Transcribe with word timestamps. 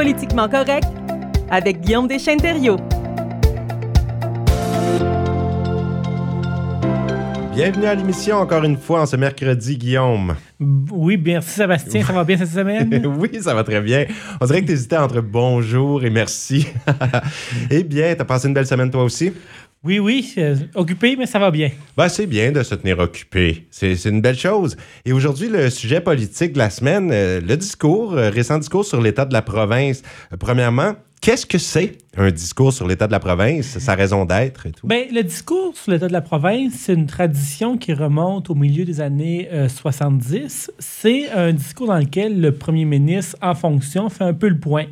Politiquement 0.00 0.48
correct 0.48 0.88
avec 1.50 1.82
Guillaume 1.82 2.08
Deschênes-Thériault. 2.08 2.78
Bienvenue 7.52 7.84
à 7.84 7.94
l'émission 7.94 8.36
encore 8.36 8.64
une 8.64 8.78
fois 8.78 9.02
en 9.02 9.06
ce 9.06 9.16
mercredi, 9.16 9.76
Guillaume. 9.76 10.36
Oui, 10.90 11.20
merci 11.22 11.50
Sébastien, 11.50 12.02
ça 12.02 12.14
va 12.14 12.24
bien 12.24 12.38
cette 12.38 12.48
semaine? 12.48 13.14
oui, 13.18 13.28
ça 13.42 13.52
va 13.52 13.62
très 13.62 13.82
bien. 13.82 14.06
On 14.40 14.46
dirait 14.46 14.62
que 14.62 14.68
tu 14.68 14.72
hésitais 14.72 14.96
entre 14.96 15.20
bonjour 15.20 16.02
et 16.02 16.08
merci. 16.08 16.66
eh 17.70 17.82
bien, 17.82 18.14
tu 18.14 18.22
as 18.22 18.24
passé 18.24 18.48
une 18.48 18.54
belle 18.54 18.66
semaine 18.66 18.90
toi 18.90 19.04
aussi? 19.04 19.34
Oui, 19.82 19.98
oui, 19.98 20.34
euh, 20.36 20.56
occupé, 20.74 21.16
mais 21.16 21.24
ça 21.24 21.38
va 21.38 21.50
bien. 21.50 21.70
Ben, 21.96 22.10
c'est 22.10 22.26
bien 22.26 22.52
de 22.52 22.62
se 22.62 22.74
tenir 22.74 22.98
occupé. 22.98 23.66
C'est 23.70 23.94
une 24.04 24.20
belle 24.20 24.38
chose. 24.38 24.76
Et 25.06 25.12
aujourd'hui, 25.14 25.48
le 25.48 25.70
sujet 25.70 26.02
politique 26.02 26.52
de 26.52 26.58
la 26.58 26.68
semaine, 26.68 27.10
euh, 27.10 27.40
le 27.40 27.56
discours, 27.56 28.12
euh, 28.12 28.28
récent 28.28 28.58
discours 28.58 28.84
sur 28.84 29.00
l'état 29.00 29.24
de 29.24 29.32
la 29.32 29.40
province. 29.40 30.02
premièrement, 30.38 30.96
Qu'est-ce 31.20 31.44
que 31.44 31.58
c'est? 31.58 31.98
Un 32.16 32.30
discours 32.30 32.72
sur 32.72 32.88
l'état 32.88 33.06
de 33.06 33.12
la 33.12 33.20
province, 33.20 33.78
sa 33.78 33.94
raison 33.94 34.24
d'être 34.24 34.66
et 34.66 34.72
tout? 34.72 34.86
Bien, 34.86 35.04
le 35.12 35.22
discours 35.22 35.76
sur 35.76 35.92
l'état 35.92 36.08
de 36.08 36.12
la 36.12 36.22
province, 36.22 36.72
c'est 36.74 36.94
une 36.94 37.06
tradition 37.06 37.76
qui 37.76 37.92
remonte 37.92 38.48
au 38.48 38.54
milieu 38.54 38.84
des 38.86 39.00
années 39.00 39.48
70. 39.68 40.72
C'est 40.78 41.30
un 41.30 41.52
discours 41.52 41.88
dans 41.88 41.98
lequel 41.98 42.40
le 42.40 42.52
premier 42.52 42.86
ministre 42.86 43.36
en 43.42 43.54
fonction 43.54 44.08
fait 44.08 44.24
un 44.24 44.32
peu 44.32 44.48
le 44.48 44.58
point. 44.58 44.86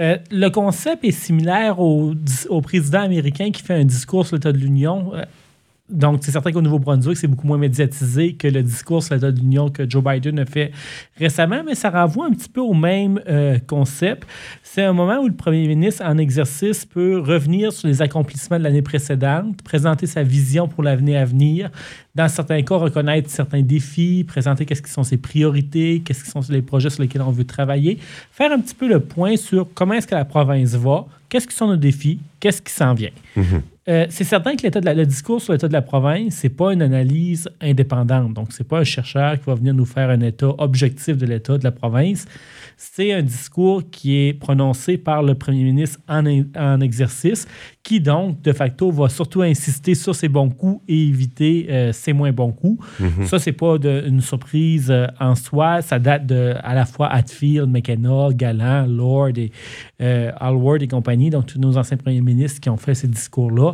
Euh, 0.00 0.16
le 0.30 0.48
concept 0.48 1.04
est 1.04 1.10
similaire 1.10 1.80
au, 1.80 2.14
au, 2.48 2.60
président 2.60 3.00
américain 3.00 3.50
qui 3.50 3.62
fait 3.62 3.74
un 3.74 3.84
discours 3.84 4.26
sur 4.26 4.36
l'état 4.36 4.52
de 4.52 4.58
l'Union. 4.58 5.12
Euh, 5.14 5.24
donc, 5.92 6.20
c'est 6.22 6.30
certain 6.30 6.52
qu'au 6.52 6.62
Nouveau-Brunswick, 6.62 7.18
c'est 7.18 7.26
beaucoup 7.26 7.46
moins 7.46 7.58
médiatisé 7.58 8.32
que 8.32 8.48
le 8.48 8.62
discours 8.62 9.02
sur 9.02 9.14
l'état 9.14 9.30
de 9.30 9.38
l'Union 9.38 9.68
que 9.68 9.88
Joe 9.88 10.02
Biden 10.02 10.38
a 10.38 10.46
fait 10.46 10.72
récemment, 11.18 11.62
mais 11.64 11.74
ça 11.74 11.90
renvoie 11.90 12.26
un 12.26 12.30
petit 12.30 12.48
peu 12.48 12.62
au 12.62 12.72
même 12.72 13.20
euh, 13.28 13.58
concept. 13.66 14.26
C'est 14.62 14.82
un 14.82 14.94
moment 14.94 15.18
où 15.18 15.28
le 15.28 15.34
premier 15.34 15.68
ministre 15.68 16.02
en 16.04 16.16
exercice 16.16 16.86
peut 16.86 17.18
revenir 17.18 17.72
sur 17.72 17.88
les 17.88 18.00
accomplissements 18.00 18.58
de 18.58 18.64
l'année 18.64 18.80
précédente, 18.80 19.60
présenter 19.62 20.06
sa 20.06 20.22
vision 20.22 20.66
pour 20.66 20.82
l'avenir 20.82 21.20
à 21.20 21.26
venir, 21.26 21.70
dans 22.14 22.28
certains 22.28 22.62
cas, 22.62 22.76
reconnaître 22.76 23.28
certains 23.28 23.62
défis, 23.62 24.24
présenter 24.26 24.64
qu'est-ce 24.64 24.82
qui 24.82 24.90
sont 24.90 25.04
ses 25.04 25.18
priorités, 25.18 26.00
qu'est-ce 26.04 26.24
qui 26.24 26.30
sont 26.30 26.40
les 26.48 26.62
projets 26.62 26.88
sur 26.88 27.02
lesquels 27.02 27.22
on 27.22 27.30
veut 27.30 27.44
travailler, 27.44 27.98
faire 28.30 28.50
un 28.50 28.60
petit 28.60 28.74
peu 28.74 28.88
le 28.88 29.00
point 29.00 29.36
sur 29.36 29.68
comment 29.74 29.94
est-ce 29.94 30.06
que 30.06 30.14
la 30.14 30.24
province 30.24 30.74
va, 30.74 31.04
qu'est-ce 31.28 31.46
qui 31.46 31.54
sont 31.54 31.68
nos 31.68 31.76
défis, 31.76 32.18
qu'est-ce 32.40 32.62
qui 32.62 32.72
s'en 32.72 32.94
vient. 32.94 33.10
Mm-hmm. 33.36 33.71
Euh, 33.88 34.06
c'est 34.10 34.22
certain 34.22 34.54
que 34.54 34.68
de 34.68 34.90
le 34.90 35.04
discours 35.04 35.40
sur 35.40 35.52
l'état 35.52 35.66
de 35.66 35.72
la 35.72 35.82
province, 35.82 36.34
c'est 36.34 36.48
pas 36.48 36.72
une 36.72 36.82
analyse 36.82 37.48
indépendante. 37.60 38.32
Donc, 38.32 38.52
c'est 38.52 38.66
pas 38.66 38.78
un 38.78 38.84
chercheur 38.84 39.36
qui 39.40 39.44
va 39.46 39.54
venir 39.54 39.74
nous 39.74 39.84
faire 39.84 40.08
un 40.08 40.20
état 40.20 40.54
objectif 40.58 41.16
de 41.16 41.26
l'état 41.26 41.58
de 41.58 41.64
la 41.64 41.72
province. 41.72 42.26
C'est 42.76 43.12
un 43.12 43.22
discours 43.22 43.82
qui 43.90 44.16
est 44.16 44.34
prononcé 44.34 44.98
par 44.98 45.24
le 45.24 45.34
premier 45.34 45.64
ministre 45.64 45.98
en, 46.08 46.24
en, 46.56 46.80
exercice, 46.80 47.46
qui 47.82 48.00
donc, 48.00 48.40
de 48.42 48.52
facto, 48.52 48.92
va 48.92 49.08
surtout 49.08 49.42
insister 49.42 49.96
sur 49.96 50.14
ses 50.14 50.28
bons 50.28 50.50
coups 50.50 50.80
et 50.86 51.08
éviter 51.08 51.66
euh, 51.68 51.92
ses 51.92 52.12
moins 52.12 52.30
bons 52.30 52.52
coups. 52.52 52.84
Mm-hmm. 53.00 53.26
Ça, 53.26 53.40
c'est 53.40 53.52
pas 53.52 53.78
de, 53.78 54.04
une 54.06 54.20
surprise 54.20 54.92
euh, 54.92 55.08
en 55.18 55.34
soi. 55.34 55.82
Ça 55.82 55.98
date 55.98 56.26
de 56.26 56.54
à 56.62 56.74
la 56.74 56.86
fois 56.86 57.08
Hatfield, 57.08 57.68
McKenna, 57.68 58.28
Gallant, 58.32 58.86
Lord 58.86 59.32
et 59.38 59.50
Alward 59.98 60.82
et 60.82 60.88
compagnie, 60.88 61.30
donc 61.30 61.46
tous 61.46 61.58
nos 61.58 61.76
anciens 61.76 61.96
premiers 61.96 62.20
ministres 62.20 62.60
qui 62.60 62.70
ont 62.70 62.76
fait 62.76 62.94
ces 62.94 63.08
discours-là 63.08 63.71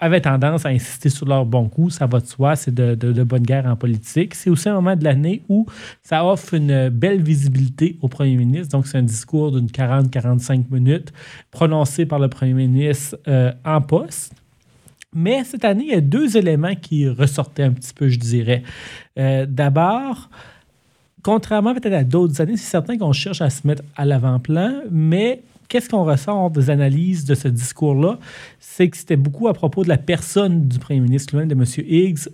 avaient 0.00 0.20
tendance 0.20 0.64
à 0.64 0.68
insister 0.68 1.08
sur 1.08 1.26
leur 1.26 1.44
bon 1.44 1.68
coup. 1.68 1.90
Ça 1.90 2.06
va 2.06 2.20
de 2.20 2.26
soi, 2.26 2.56
c'est 2.56 2.74
de, 2.74 3.22
bonne 3.24 3.42
guerre 3.42 3.66
en 3.66 3.76
politique. 3.76 4.34
C'est 4.34 4.50
aussi 4.50 4.68
un 4.68 4.74
moment 4.74 4.94
de 4.94 5.04
l'année 5.04 5.42
où 5.48 5.66
ça 6.02 6.24
offre 6.24 6.54
une 6.54 6.88
belle 6.88 7.22
visibilité 7.22 7.98
au 8.00 8.08
premier 8.08 8.36
ministre. 8.36 8.76
Donc, 8.76 8.86
c'est 8.86 8.98
un 8.98 9.02
discours 9.02 9.52
d'une 9.52 9.66
40-45 9.66 10.66
minutes 10.70 11.12
prononcé 11.50 12.06
par 12.06 12.18
le 12.18 12.28
premier 12.28 12.54
ministre 12.54 13.18
euh, 13.26 13.52
en 13.64 13.80
poste. 13.80 14.32
Mais 15.14 15.42
cette 15.44 15.64
année, 15.64 15.84
il 15.84 15.90
y 15.90 15.94
a 15.94 16.00
deux 16.00 16.36
éléments 16.36 16.74
qui 16.74 17.08
ressortaient 17.08 17.62
un 17.62 17.72
petit 17.72 17.94
peu, 17.94 18.08
je 18.08 18.18
dirais. 18.18 18.62
Euh, 19.18 19.46
d'abord, 19.48 20.28
contrairement 21.22 21.74
peut-être 21.74 21.94
à 21.94 22.04
d'autres 22.04 22.40
années, 22.40 22.56
c'est 22.56 22.70
certain 22.70 22.98
qu'on 22.98 23.12
cherche 23.12 23.40
à 23.40 23.50
se 23.50 23.66
mettre 23.66 23.82
à 23.96 24.04
l'avant-plan, 24.04 24.82
mais 24.90 25.42
qu'est-ce 25.68 25.88
qu'on 25.88 26.04
ressort 26.04 26.50
des 26.50 26.70
analyses 26.70 27.24
de 27.24 27.34
ce 27.34 27.48
discours-là? 27.48 28.18
C'est 28.58 28.88
que 28.88 28.96
c'était 28.96 29.16
beaucoup 29.16 29.48
à 29.48 29.54
propos 29.54 29.84
de 29.84 29.88
la 29.88 29.98
personne 29.98 30.66
du 30.66 30.78
premier 30.78 31.00
ministre 31.00 31.34
lui-même, 31.34 31.48
de 31.48 31.54
M. 31.54 31.86
Higgs, 31.86 32.28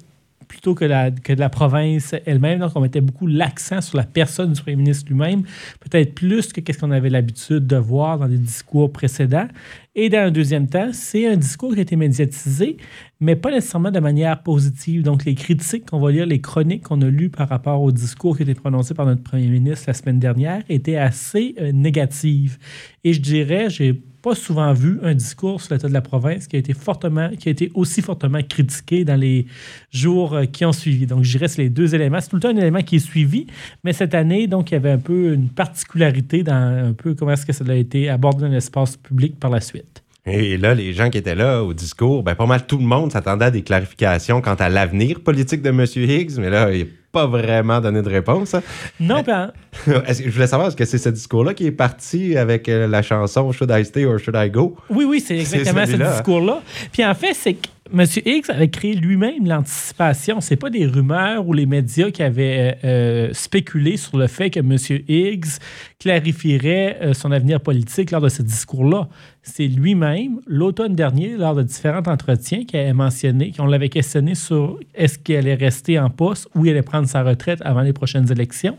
plutôt 0.47 0.75
que, 0.75 0.85
la, 0.85 1.11
que 1.11 1.33
de 1.33 1.41
la 1.41 1.49
province 1.49 2.15
elle-même. 2.27 2.61
Donc, 2.61 2.73
on 2.75 2.81
mettait 2.81 3.01
beaucoup 3.01 3.27
l'accent 3.27 3.81
sur 3.81 3.97
la 3.97 4.05
personne 4.05 4.53
du 4.53 4.61
premier 4.61 4.77
ministre 4.77 5.07
lui-même, 5.09 5.43
peut-être 5.81 6.15
plus 6.15 6.53
que 6.53 6.73
ce 6.73 6.79
qu'on 6.79 6.91
avait 6.91 7.11
l'habitude 7.11 7.67
de 7.67 7.77
voir 7.77 8.19
dans 8.19 8.27
les 8.27 8.39
discours 8.39 8.93
précédents. 8.93 9.49
Et 9.97 10.09
dans 10.09 10.27
un 10.27 10.31
deuxième 10.33 10.69
temps, 10.69 10.91
c'est 10.93 11.29
un 11.29 11.37
discours 11.37 11.73
qui 11.73 11.79
a 11.79 11.83
été 11.83 11.95
médiatisé, 11.95 12.79
mais 13.21 13.37
pas 13.37 13.53
nécessairement 13.53 13.93
de 13.93 14.01
manière 14.01 14.43
positive. 14.43 15.03
Donc, 15.03 15.25
les 15.25 15.37
critiques 15.37 15.89
qu'on 15.89 16.01
va 16.01 16.11
lire, 16.11 16.27
les 16.27 16.41
chroniques 16.41 16.83
qu'on 16.83 17.01
a 17.01 17.07
lues 17.07 17.31
par 17.31 17.49
rapport 17.49 17.81
au 17.81 17.93
discours 17.93 18.37
qui 18.37 18.43
a 18.43 18.45
été 18.45 18.55
prononcé 18.55 18.93
par 18.93 19.07
notre 19.07 19.23
premier 19.23 19.47
ministre 19.47 19.85
la 19.87 19.95
semaine 19.95 20.19
dernière 20.19 20.65
étaient 20.69 20.97
assez 20.97 21.55
euh, 21.61 21.71
négatives. 21.71 22.59
Et 23.05 23.13
je 23.13 23.21
dirais, 23.21 23.71
j'ai 23.71 23.93
pas 24.25 24.35
souvent 24.35 24.73
vu 24.73 24.99
un 25.03 25.15
discours 25.15 25.61
sur 25.61 25.75
l'état 25.75 25.87
de 25.87 25.93
la 25.93 26.01
province 26.01 26.49
qui 26.49 26.57
a 26.57 26.59
été 26.59 26.73
fortement, 26.73 27.29
qui 27.39 27.49
a 27.49 27.53
été 27.53 27.71
aussi 27.75 28.03
fortement 28.03 28.41
critiqué 28.43 29.05
dans 29.05 29.21
les 29.21 29.47
jours 29.93 30.35
euh, 30.35 30.45
qui 30.47 30.65
ont 30.65 30.73
suivi. 30.73 31.07
Donc, 31.07 31.23
je 31.23 31.31
dirais 31.31 31.47
c'est 31.47 31.63
les 31.63 31.71
deux 31.71 31.95
éléments. 31.95 32.21
C'est 32.21 32.31
tout 32.31 32.37
le 32.37 32.43
temps 32.43 32.49
un 32.49 32.57
élément 32.57 32.83
qui 32.83 32.97
est 32.97 33.07
suivi, 33.07 33.47
mais 33.85 33.93
cette 33.93 34.15
année, 34.15 34.49
donc, 34.49 34.73
il 34.73 34.75
y 34.75 34.77
avait 34.77 34.91
un 34.91 34.99
peu 34.99 35.35
une 35.35 35.51
particularité 35.51 36.43
dans 36.43 36.55
un 36.89 36.95
peu 36.95 37.15
comment 37.15 37.33
est-ce 37.33 37.47
que 37.47 37.53
ça 37.53 37.65
a 37.69 37.75
été 37.75 38.09
abordé 38.09 38.41
dans 38.41 38.49
l'espace 38.49 38.97
public 38.97 39.39
par 39.39 39.51
la 39.51 39.61
suite. 39.61 39.84
Et 40.27 40.57
là, 40.57 40.75
les 40.75 40.93
gens 40.95 41.11
qui 41.11 41.19
étaient 41.19 41.35
là 41.35 41.63
au 41.63 41.75
discours, 41.75 42.23
ben, 42.23 42.35
pas 42.35 42.47
mal 42.47 42.67
tout 42.67 42.79
le 42.79 42.85
monde 42.85 43.13
s'attendait 43.13 43.47
à 43.47 43.51
des 43.51 43.63
clarifications 43.63 44.41
quant 44.41 44.55
à 44.55 44.69
l'avenir 44.69 45.21
politique 45.21 45.61
de 45.61 45.69
M. 45.69 45.85
Higgs, 45.97 46.39
mais 46.39 46.51
là, 46.51 46.73
il 46.73 46.87
pas 47.15 47.27
vraiment 47.27 47.81
donné 47.81 48.03
de 48.03 48.11
réponse. 48.11 48.55
Hein. 48.55 48.63
Non, 49.01 49.23
ben... 49.23 49.53
je 49.87 50.29
voulais 50.31 50.49
savoir, 50.49 50.69
est-ce 50.69 50.77
que 50.77 50.85
c'est 50.85 50.99
ce 50.99 51.09
discours-là 51.09 51.55
qui 51.55 51.67
est 51.67 51.73
parti 51.73 52.37
avec 52.37 52.69
euh, 52.69 52.89
la 52.89 53.03
chanson 53.03 53.53
Should 53.53 53.71
I 53.71 53.85
Stay 53.85 54.05
or 54.05 54.19
Should 54.19 54.37
I 54.37 54.51
Go? 54.51 54.77
Oui, 54.91 55.05
oui, 55.05 55.21
c'est 55.21 55.39
exactement 55.39 55.87
ce 55.87 55.97
discours-là. 55.97 56.61
Puis 56.93 57.05
en 57.07 57.15
fait, 57.15 57.33
c'est 57.33 57.55
que 57.55 57.69
M. 57.93 58.05
Higgs 58.25 58.49
avait 58.49 58.71
créé 58.71 58.95
lui-même 58.95 59.47
l'anticipation. 59.47 60.41
C'est 60.41 60.57
pas 60.57 60.71
des 60.71 60.87
rumeurs 60.87 61.47
ou 61.47 61.53
les 61.53 61.67
médias 61.67 62.11
qui 62.11 62.23
avaient 62.23 62.79
euh, 62.83 63.29
euh, 63.29 63.31
spéculé 63.35 63.97
sur 63.97 64.17
le 64.17 64.27
fait 64.27 64.51
que 64.51 64.61
M. 64.61 64.77
Higgs 65.09 65.59
clarifierait 66.01 67.13
son 67.13 67.31
avenir 67.31 67.61
politique 67.61 68.11
lors 68.11 68.23
de 68.23 68.29
ce 68.29 68.43
discours-là. 68.43 69.09
C'est 69.43 69.67
lui-même, 69.67 70.41
l'automne 70.47 70.95
dernier, 70.95 71.37
lors 71.37 71.55
de 71.55 71.63
différents 71.63 72.03
entretiens, 72.07 72.65
qui 72.65 72.77
avait 72.77 72.95
mentionné, 72.95 73.53
qu'on 73.53 73.67
l'avait 73.67 73.91
questionné 73.91 74.35
sur 74.35 74.79
est-ce 74.95 75.19
qu'il 75.19 75.37
allait 75.37 75.55
rester 75.55 75.99
en 75.99 76.09
poste 76.09 76.49
ou 76.55 76.65
il 76.65 76.71
allait 76.71 76.83
prendre 76.83 77.07
sa 77.07 77.23
retraite 77.23 77.61
avant 77.63 77.83
les 77.83 77.93
prochaines 77.93 78.31
élections. 78.33 78.77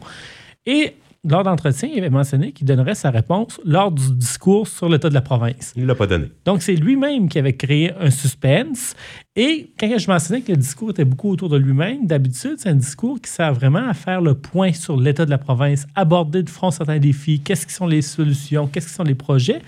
Et 0.65 0.95
lors 1.27 1.43
d'entretien, 1.43 1.89
il 1.91 1.99
avait 1.99 2.09
mentionné 2.09 2.51
qu'il 2.51 2.67
donnerait 2.67 2.95
sa 2.95 3.09
réponse 3.09 3.59
lors 3.65 3.91
du 3.91 4.11
discours 4.11 4.67
sur 4.67 4.87
l'état 4.89 5.09
de 5.09 5.13
la 5.13 5.21
province. 5.21 5.73
Il 5.75 5.83
ne 5.83 5.87
l'a 5.87 5.95
pas 5.95 6.07
donné. 6.07 6.27
Donc, 6.45 6.61
c'est 6.61 6.75
lui-même 6.75 7.27
qui 7.29 7.39
avait 7.39 7.55
créé 7.55 7.91
un 7.99 8.11
suspense. 8.11 8.95
Et 9.35 9.71
quand 9.79 9.97
je 9.97 10.09
mentionnais 10.09 10.41
que 10.41 10.51
le 10.51 10.57
discours 10.57 10.91
était 10.91 11.05
beaucoup 11.05 11.31
autour 11.31 11.49
de 11.49 11.57
lui-même, 11.57 12.05
d'habitude, 12.05 12.55
c'est 12.57 12.69
un 12.69 12.75
discours 12.75 13.19
qui 13.19 13.29
sert 13.29 13.53
vraiment 13.53 13.87
à 13.87 13.93
faire 13.93 14.21
le 14.21 14.35
point 14.35 14.71
sur 14.71 14.97
l'état 14.97 15.25
de 15.25 15.31
la 15.31 15.37
province, 15.37 15.87
aborder 15.95 16.43
de 16.43 16.49
front 16.49 16.71
certains 16.71 16.99
défis, 16.99 17.39
qu'est-ce 17.39 17.65
qui 17.65 17.73
sont 17.73 17.87
les 17.87 18.01
solutions, 18.01 18.67
qu'est-ce 18.67 18.87
qui 18.87 18.93
sont 18.93 19.03
les 19.03 19.15
projets. 19.15 19.61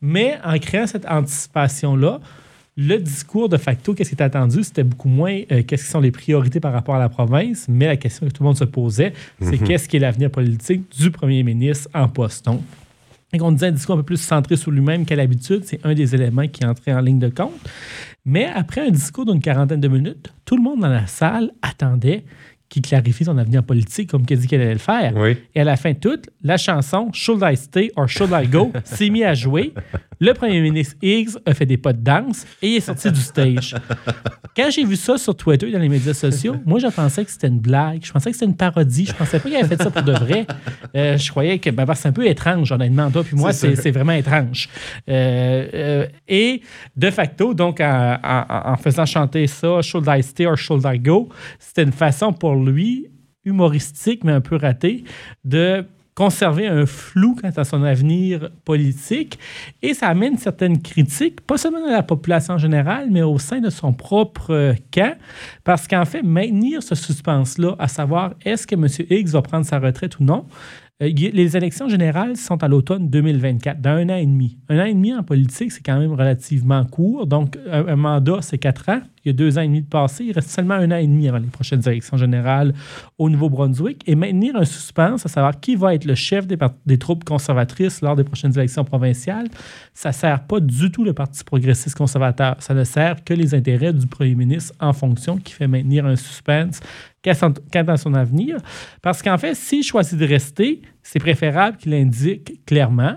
Mais 0.00 0.38
en 0.44 0.58
créant 0.58 0.86
cette 0.86 1.06
anticipation-là, 1.06 2.20
le 2.80 2.96
discours 2.98 3.48
de 3.48 3.56
facto, 3.56 3.92
qu'est-ce 3.92 4.10
qui 4.10 4.14
est 4.14 4.22
attendu, 4.22 4.62
c'était 4.62 4.84
beaucoup 4.84 5.08
moins 5.08 5.40
euh, 5.50 5.64
qu'est-ce 5.66 5.84
qui 5.84 5.90
sont 5.90 6.00
les 6.00 6.12
priorités 6.12 6.60
par 6.60 6.72
rapport 6.72 6.94
à 6.94 7.00
la 7.00 7.08
province, 7.08 7.66
mais 7.68 7.86
la 7.86 7.96
question 7.96 8.28
que 8.28 8.32
tout 8.32 8.44
le 8.44 8.46
monde 8.46 8.56
se 8.56 8.64
posait, 8.64 9.12
c'est 9.42 9.60
mhm. 9.60 9.66
qu'est-ce 9.66 9.88
qui 9.88 9.96
est 9.96 10.00
l'avenir 10.00 10.30
politique 10.30 10.84
du 10.96 11.10
premier 11.10 11.42
ministre 11.42 11.88
en 11.92 12.08
poste? 12.08 12.44
Donc, 12.44 12.62
on 13.40 13.50
disait 13.50 13.66
un 13.66 13.72
discours 13.72 13.96
un 13.96 13.98
peu 13.98 14.04
plus 14.04 14.20
centré 14.20 14.54
sur 14.54 14.70
lui-même 14.70 15.04
qu'à 15.06 15.16
l'habitude, 15.16 15.64
c'est 15.64 15.84
un 15.84 15.92
des 15.92 16.14
éléments 16.14 16.46
qui 16.46 16.64
entrait 16.64 16.92
en 16.92 17.00
ligne 17.00 17.18
de 17.18 17.28
compte. 17.28 17.52
Mais 18.24 18.46
après 18.46 18.86
un 18.86 18.90
discours 18.90 19.26
d'une 19.26 19.40
quarantaine 19.40 19.80
de 19.80 19.88
minutes, 19.88 20.32
tout 20.44 20.56
le 20.56 20.62
monde 20.62 20.80
dans 20.80 20.88
la 20.88 21.08
salle 21.08 21.50
attendait 21.62 22.24
qui 22.68 22.82
clarifie 22.82 23.24
son 23.24 23.38
avenir 23.38 23.62
politique 23.62 24.10
comme 24.10 24.26
qu'elle 24.26 24.38
dit 24.38 24.46
qu'elle 24.46 24.60
allait 24.60 24.72
le 24.72 24.78
faire. 24.78 25.12
Et 25.54 25.60
à 25.60 25.64
la 25.64 25.76
fin 25.76 25.92
de 25.92 25.98
tout, 25.98 26.20
la 26.42 26.56
chanson 26.56 27.10
Should 27.12 27.40
I 27.42 27.56
Stay 27.56 27.90
or 27.96 28.08
Should 28.08 28.30
I 28.32 28.46
Go 28.46 28.72
s'est 28.84 29.08
mise 29.08 29.24
à 29.24 29.34
jouer. 29.34 29.72
Le 30.20 30.34
premier 30.34 30.60
ministre 30.60 30.96
Higgs 31.00 31.30
a 31.46 31.54
fait 31.54 31.66
des 31.66 31.76
pas 31.76 31.92
de 31.92 32.02
danse 32.02 32.44
et 32.60 32.76
est 32.76 32.80
sorti 32.80 33.10
du 33.10 33.20
stage. 33.20 33.74
Quand 34.56 34.70
j'ai 34.70 34.84
vu 34.84 34.96
ça 34.96 35.16
sur 35.16 35.36
Twitter 35.36 35.68
et 35.68 35.72
dans 35.72 35.78
les 35.78 35.88
médias 35.88 36.14
sociaux, 36.14 36.56
moi, 36.66 36.80
je 36.80 36.88
pensais 36.88 37.24
que 37.24 37.30
c'était 37.30 37.46
une 37.46 37.60
blague. 37.60 38.04
Je 38.04 38.10
pensais 38.10 38.30
que 38.30 38.36
c'était 38.36 38.50
une 38.50 38.56
parodie. 38.56 39.06
Je 39.06 39.12
pensais 39.12 39.38
pas 39.38 39.48
qu'il 39.48 39.56
avait 39.56 39.76
fait 39.76 39.80
ça 39.80 39.90
pour 39.90 40.02
de 40.02 40.12
vrai. 40.12 40.46
Euh, 40.96 41.16
je 41.16 41.30
croyais 41.30 41.60
que 41.60 41.70
ben, 41.70 41.86
c'est 41.94 42.08
un 42.08 42.12
peu 42.12 42.26
étrange, 42.26 42.72
honnêtement. 42.72 43.08
Toi, 43.10 43.22
puis 43.22 43.36
moi, 43.36 43.52
c'est 43.52 43.90
vraiment 43.92 44.12
étrange. 44.12 44.68
Euh, 45.08 45.68
euh, 45.74 46.06
et 46.26 46.62
de 46.96 47.10
facto, 47.10 47.54
donc, 47.54 47.80
en, 47.80 48.18
en, 48.22 48.76
faisant 48.76 49.06
chanter 49.06 49.46
ça, 49.46 49.80
Should 49.82 50.06
I 50.08 50.22
Stay 50.22 50.46
or 50.46 50.56
Should 50.56 50.82
I 50.84 50.98
Go, 50.98 51.28
c'était 51.60 51.84
une 51.84 51.92
façon 51.92 52.32
pour 52.32 52.56
lui, 52.62 53.08
humoristique, 53.44 54.24
mais 54.24 54.32
un 54.32 54.40
peu 54.40 54.56
raté, 54.56 55.04
de 55.44 55.84
conserver 56.18 56.66
un 56.66 56.84
flou 56.84 57.36
quant 57.40 57.52
à 57.56 57.62
son 57.62 57.84
avenir 57.84 58.50
politique 58.64 59.38
et 59.82 59.94
ça 59.94 60.08
amène 60.08 60.36
certaines 60.36 60.82
critiques, 60.82 61.40
pas 61.42 61.56
seulement 61.56 61.86
de 61.86 61.92
la 61.92 62.02
population 62.02 62.58
générale, 62.58 63.06
mais 63.08 63.22
au 63.22 63.38
sein 63.38 63.60
de 63.60 63.70
son 63.70 63.92
propre 63.92 64.50
euh, 64.50 64.74
camp, 64.92 65.16
parce 65.62 65.86
qu'en 65.86 66.04
fait, 66.04 66.24
maintenir 66.24 66.82
ce 66.82 66.96
suspense-là, 66.96 67.76
à 67.78 67.86
savoir 67.86 68.34
est-ce 68.44 68.66
que 68.66 68.74
M. 68.74 68.88
Higgs 69.08 69.28
va 69.28 69.42
prendre 69.42 69.64
sa 69.64 69.78
retraite 69.78 70.18
ou 70.18 70.24
non, 70.24 70.46
euh, 71.00 71.08
les 71.08 71.56
élections 71.56 71.88
générales 71.88 72.36
sont 72.36 72.60
à 72.64 72.66
l'automne 72.66 73.08
2024, 73.08 73.80
dans 73.80 73.90
un 73.90 74.08
an 74.08 74.16
et 74.16 74.26
demi. 74.26 74.58
Un 74.68 74.80
an 74.80 74.84
et 74.86 74.94
demi 74.94 75.14
en 75.14 75.22
politique, 75.22 75.70
c'est 75.70 75.84
quand 75.84 75.98
même 76.00 76.12
relativement 76.12 76.84
court. 76.84 77.28
Donc, 77.28 77.56
un, 77.70 77.94
mandat, 77.94 78.38
c'est 78.40 78.58
quatre 78.58 78.88
ans. 78.88 79.02
Il 79.28 79.32
y 79.32 79.34
a 79.34 79.36
deux 79.36 79.58
ans 79.58 79.60
et 79.60 79.66
demi 79.66 79.82
de 79.82 79.86
passé. 79.86 80.24
Il 80.24 80.32
reste 80.32 80.48
seulement 80.48 80.74
un 80.74 80.90
an 80.90 80.96
et 80.96 81.06
demi 81.06 81.28
avant 81.28 81.36
les 81.36 81.48
prochaines 81.48 81.86
élections 81.86 82.16
générales 82.16 82.72
au 83.18 83.28
Nouveau-Brunswick. 83.28 84.02
Et 84.06 84.14
maintenir 84.14 84.56
un 84.56 84.64
suspense, 84.64 85.26
à 85.26 85.28
savoir 85.28 85.60
qui 85.60 85.76
va 85.76 85.94
être 85.94 86.06
le 86.06 86.14
chef 86.14 86.46
des, 86.46 86.56
des 86.86 86.96
troupes 86.96 87.24
conservatrices 87.24 88.00
lors 88.00 88.16
des 88.16 88.24
prochaines 88.24 88.56
élections 88.56 88.84
provinciales, 88.84 89.48
ça 89.92 90.08
ne 90.08 90.14
sert 90.14 90.44
pas 90.44 90.60
du 90.60 90.90
tout 90.90 91.04
le 91.04 91.12
Parti 91.12 91.44
progressiste 91.44 91.94
conservateur. 91.94 92.56
Ça 92.60 92.72
ne 92.72 92.84
sert 92.84 93.22
que 93.22 93.34
les 93.34 93.54
intérêts 93.54 93.92
du 93.92 94.06
premier 94.06 94.34
ministre 94.34 94.72
en 94.80 94.94
fonction, 94.94 95.36
qui 95.36 95.52
fait 95.52 95.68
maintenir 95.68 96.06
un 96.06 96.16
suspense 96.16 96.80
quant 97.22 97.86
à 97.86 97.96
son 97.98 98.14
avenir. 98.14 98.56
Parce 99.02 99.20
qu'en 99.20 99.36
fait, 99.36 99.54
s'il 99.54 99.82
choisit 99.82 100.18
de 100.18 100.26
rester, 100.26 100.80
c'est 101.02 101.18
préférable 101.18 101.76
qu'il 101.76 101.92
indique 101.92 102.64
clairement 102.64 103.16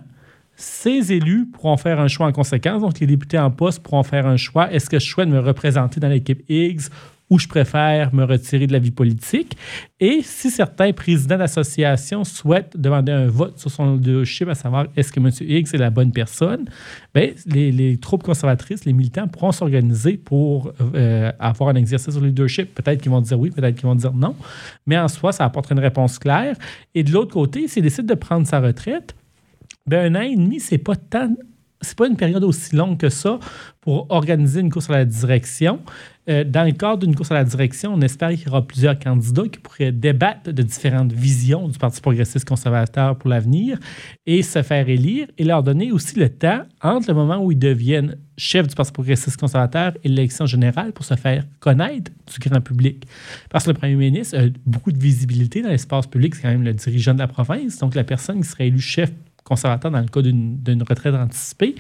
ces 0.62 1.12
élus 1.12 1.48
pourront 1.48 1.78
faire 1.78 2.00
un 2.00 2.08
choix 2.08 2.28
en 2.28 2.32
conséquence. 2.32 2.82
Donc, 2.82 3.00
les 3.00 3.08
députés 3.08 3.40
en 3.40 3.52
poste 3.52 3.82
pourront 3.82 4.04
faire 4.04 4.28
un 4.28 4.38
choix. 4.38 4.72
Est-ce 4.72 4.90
que 4.90 5.00
je 5.00 5.06
souhaite 5.08 5.28
me 5.28 5.40
représenter 5.40 6.00
dans 6.00 6.10
l'équipe 6.10 6.44
Higgs 6.50 6.84
ou 7.32 7.40
je 7.40 7.48
préfère 7.48 8.14
me 8.14 8.26
retirer 8.26 8.68
de 8.68 8.74
la 8.74 8.80
vie 8.80 8.92
politique? 8.92 9.58
Et 10.00 10.22
si 10.22 10.52
certains 10.52 10.94
présidents 10.94 11.38
d'associations 11.38 12.24
souhaitent 12.24 12.78
demander 12.78 13.12
un 13.12 13.28
vote 13.28 13.58
sur 13.58 13.72
son 13.72 13.96
leadership, 13.96 14.50
à 14.50 14.56
savoir 14.56 14.86
est-ce 14.96 15.12
que 15.12 15.20
M. 15.20 15.32
Higgs 15.42 15.74
est 15.74 15.78
la 15.78 15.90
bonne 15.90 16.12
personne, 16.12 16.66
bien, 17.16 17.30
les, 17.48 17.98
troupes 17.98 18.24
conservatrices, 18.24 18.86
les 18.86 18.94
militants 18.94 19.28
pourront 19.28 19.52
s'organiser 19.52 20.18
pour 20.18 20.74
euh, 20.94 21.32
avoir 21.40 21.70
un 21.70 21.76
exercice 21.76 22.12
sur 22.12 22.22
le 22.22 22.28
leadership. 22.28 22.76
Peut-être 22.76 23.02
qu'ils 23.02 23.12
vont 23.12 23.22
dire 23.22 23.40
oui, 23.40 23.50
peut-être 23.50 23.76
qu'ils 23.76 23.88
vont 23.88 23.96
dire 23.96 24.14
non. 24.14 24.36
Mais 24.86 25.00
en 25.00 25.08
soi, 25.08 25.32
ça 25.32 25.46
apporte 25.46 25.72
une 25.72 25.80
réponse 25.80 26.20
claire. 26.20 26.56
Et 26.94 27.04
de 27.04 27.12
l'autre 27.12 27.34
côté, 27.34 27.68
s'il 27.68 27.82
décide 27.82 28.06
de 28.06 28.14
prendre 28.14 28.46
sa 28.46 28.60
retraite, 28.60 29.16
bien, 29.86 30.04
un 30.04 30.16
an 30.16 30.22
et 30.22 30.36
demi, 30.36 30.60
c'est 30.60 30.78
pas 30.78 30.96
tant 30.96 31.36
c'est 31.82 31.98
pas 31.98 32.08
une 32.08 32.16
période 32.16 32.44
aussi 32.44 32.76
longue 32.76 32.98
que 32.98 33.10
ça 33.10 33.40
pour 33.82 34.06
organiser 34.12 34.60
une 34.60 34.70
course 34.70 34.90
à 34.90 34.94
la 34.94 35.06
direction. 35.06 35.80
Euh, 36.30 36.44
dans 36.44 36.64
le 36.64 36.72
cadre 36.72 37.00
d'une 37.00 37.16
course 37.16 37.32
à 37.32 37.34
la 37.34 37.44
direction, 37.44 37.96
on 37.96 38.02
espère 38.02 38.30
qu'il 38.30 38.46
y 38.46 38.50
aura 38.50 38.62
plusieurs 38.62 39.00
candidats 39.00 39.48
qui 39.52 39.58
pourraient 39.58 39.92
débattre 39.92 40.54
de 40.54 40.62
différentes 40.62 41.12
visions 41.12 41.68
du 41.68 41.80
Parti 41.80 42.00
progressiste 42.00 42.48
conservateur 42.48 43.18
pour 43.18 43.32
l'avenir 43.32 43.80
et 44.28 44.44
se 44.44 44.62
faire 44.62 44.88
élire 44.88 45.28
et 45.40 45.44
leur 45.44 45.64
donner 45.64 45.92
aussi 45.92 46.20
le 46.20 46.30
temps 46.30 46.62
entre 46.84 47.08
le 47.08 47.16
moment 47.16 47.44
où 47.44 47.52
ils 47.52 47.58
deviennent 47.58 48.18
chefs 48.38 48.68
du 48.68 48.76
Parti 48.76 48.92
progressiste 48.92 49.40
conservateur 49.40 49.94
et 50.04 50.10
l'élection 50.10 50.46
générale 50.46 50.94
pour 50.94 51.06
se 51.06 51.16
faire 51.16 51.44
connaître 51.60 52.12
du 52.32 52.50
grand 52.50 52.62
public. 52.62 53.08
Parce 53.50 53.66
que 53.66 53.72
le 53.72 53.78
premier 53.78 53.96
ministre 53.96 54.38
a 54.38 54.44
beaucoup 54.64 54.92
de 54.92 55.00
visibilité 55.00 55.64
dans 55.64 55.70
l'espace 55.70 56.06
public, 56.06 56.36
c'est 56.36 56.44
quand 56.44 56.50
même 56.50 56.64
le 56.64 56.74
dirigeant 56.74 57.16
de 57.16 57.20
la 57.20 57.28
province, 57.28 57.80
donc 57.80 57.96
la 57.96 58.04
personne 58.04 58.42
qui 58.42 58.48
serait 58.48 58.68
élue 58.68 58.80
chef 58.80 59.12
conservateur 59.52 59.92
dans 59.92 60.00
le 60.00 60.08
cas 60.08 60.22
d'une 60.22 60.84
retraite 60.88 61.14
anticipée, 61.14 61.76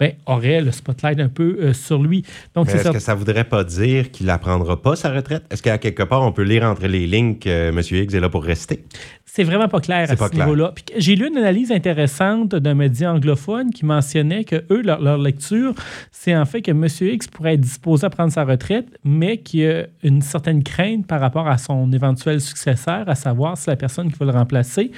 ben, 0.00 0.14
aurait 0.26 0.60
le 0.60 0.72
spotlight 0.72 1.20
un 1.20 1.28
peu 1.28 1.58
euh, 1.60 1.72
sur 1.72 2.02
lui. 2.02 2.24
Donc, 2.56 2.68
est-ce 2.68 2.90
que 2.90 2.98
ça 2.98 3.14
voudrait 3.14 3.44
pas 3.44 3.62
dire 3.62 4.10
qu'il 4.10 4.26
ne 4.26 4.36
prendra 4.36 4.82
pas 4.82 4.96
sa 4.96 5.12
retraite? 5.12 5.44
Est-ce 5.48 5.62
qu'à 5.62 5.78
quelque 5.78 6.02
part, 6.02 6.22
on 6.22 6.32
peut 6.32 6.42
lire 6.42 6.64
entre 6.64 6.88
les 6.88 7.06
lignes 7.06 7.38
que 7.38 7.68
M. 7.68 7.78
Higgs 7.78 8.12
est 8.12 8.18
là 8.18 8.28
pour 8.28 8.42
rester? 8.42 8.84
C'est 9.24 9.44
vraiment 9.44 9.68
pas 9.68 9.80
clair 9.80 10.10
à 10.10 10.16
ce 10.16 10.34
niveau-là. 10.34 10.74
J'ai 10.96 11.14
lu 11.14 11.28
une 11.28 11.38
analyse 11.38 11.70
intéressante 11.70 12.54
d'un 12.54 12.74
média 12.74 13.12
anglophone 13.14 13.70
qui 13.70 13.86
mentionnait 13.86 14.44
que 14.44 14.56
eux, 14.70 14.82
leur, 14.82 15.16
lecture, 15.16 15.74
c'est 16.10 16.36
en 16.36 16.44
fait 16.44 16.60
que 16.60 16.72
M. 16.72 16.86
X 17.00 17.28
pourrait 17.28 17.54
être 17.54 17.60
disposé 17.60 18.04
à 18.04 18.10
prendre 18.10 18.32
sa 18.32 18.44
retraite, 18.44 18.88
mais 19.04 19.38
qu'il 19.38 19.60
y 19.60 19.66
a 19.66 19.86
une 20.02 20.20
certaine 20.20 20.62
crainte 20.62 21.06
par 21.06 21.20
rapport 21.20 21.48
à 21.48 21.56
son 21.56 21.90
éventuel 21.92 22.42
successeur, 22.42 23.08
à 23.08 23.14
savoir 23.14 23.56
si 23.56 23.70
la 23.70 23.76
personne 23.76 24.12
qui 24.12 24.18
va 24.18 24.26
le 24.26 24.32
remplacer 24.32 24.90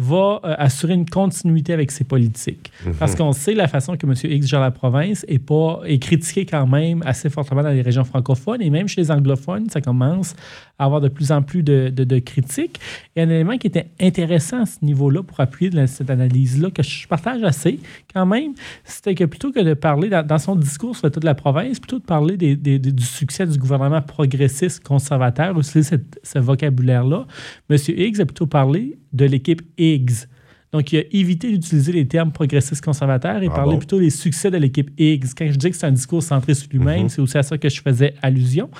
va 0.00 0.40
euh, 0.44 0.54
assurer 0.58 0.94
une 0.94 1.08
continuité 1.08 1.72
avec 1.72 1.90
ses 1.90 2.04
politiques. 2.04 2.72
Mhm. 2.84 2.94
Parce 2.94 3.14
qu'on 3.14 3.32
sait 3.32 3.54
la 3.54 3.68
façon 3.68 3.96
que 3.96 4.06
M. 4.06 4.14
X 4.24 4.46
gère 4.46 4.60
la 4.60 4.70
province 4.70 5.24
est, 5.28 5.38
pas, 5.38 5.80
est 5.84 5.98
critiquée 5.98 6.46
quand 6.46 6.66
même 6.66 7.02
assez 7.04 7.28
fortement 7.28 7.62
dans 7.62 7.70
les 7.70 7.82
régions 7.82 8.04
francophones 8.04 8.62
et 8.62 8.70
même 8.70 8.88
chez 8.88 9.00
les 9.02 9.10
anglophones, 9.10 9.68
ça 9.68 9.80
commence 9.80 10.34
à 10.78 10.86
avoir 10.86 11.00
de 11.00 11.08
plus 11.08 11.30
en 11.30 11.42
plus 11.42 11.62
de, 11.62 11.92
de, 11.94 12.04
de 12.04 12.18
critiques. 12.18 12.80
Et 13.14 13.22
un 13.22 13.28
élément 13.28 13.58
qui 13.58 13.66
était 13.66 13.88
intéressant 14.00 14.62
à 14.62 14.66
ce 14.66 14.82
niveau-là 14.82 15.22
pour 15.22 15.38
appuyer 15.40 15.70
cette 15.86 16.10
analyse-là, 16.10 16.70
que 16.70 16.82
je 16.82 17.06
partage 17.06 17.42
assez 17.42 17.78
quand 18.12 18.26
même, 18.26 18.54
c'était 18.84 19.14
que 19.14 19.24
plutôt 19.24 19.52
que 19.52 19.60
de 19.60 19.74
parler 19.74 20.08
dans, 20.08 20.38
son 20.38 20.56
discours 20.56 20.96
sur 20.96 21.06
l'état 21.06 21.20
de 21.20 21.26
la 21.26 21.34
province, 21.34 21.78
plutôt 21.78 21.98
de 21.98 22.04
parler 22.04 22.36
du 22.36 23.04
succès 23.04 23.46
du 23.46 23.58
gouvernement 23.58 24.00
progressiste 24.00 24.82
conservateur, 24.82 25.56
aussi 25.56 25.82
ce 25.84 26.38
vocabulaire-là, 26.38 27.26
M. 27.68 27.76
Higgs 27.88 28.20
a 28.20 28.24
plutôt 28.24 28.46
parlé 28.46 28.98
de 29.12 29.24
l'équipe 29.24 29.62
Higgs. 29.78 30.26
Donc, 30.72 30.92
il 30.92 30.98
a 31.00 31.02
évité 31.10 31.50
d'utiliser 31.50 31.92
les 31.92 32.06
termes 32.06 32.30
progressistes 32.30 32.84
conservateurs 32.84 33.42
et 33.42 33.48
ah 33.52 33.64
plutôt 33.76 33.98
des 33.98 34.10
succès 34.10 34.52
de 34.52 34.56
l'équipe 34.56 34.90
Higgs. 34.98 35.26
Quand 35.36 35.50
je 35.50 35.56
dis 35.56 35.70
que 35.70 35.76
c'est 35.76 35.86
un 35.86 35.92
discours 35.92 36.22
centré 36.22 36.54
sur 36.54 36.68
lui-même, 36.70 37.08
c'est 37.08 37.20
aussi 37.20 37.36
à 37.38 37.42
ça 37.42 37.58
que 37.58 37.68
je 37.68 37.80
faisais 37.82 38.14
allusion. 38.22 38.70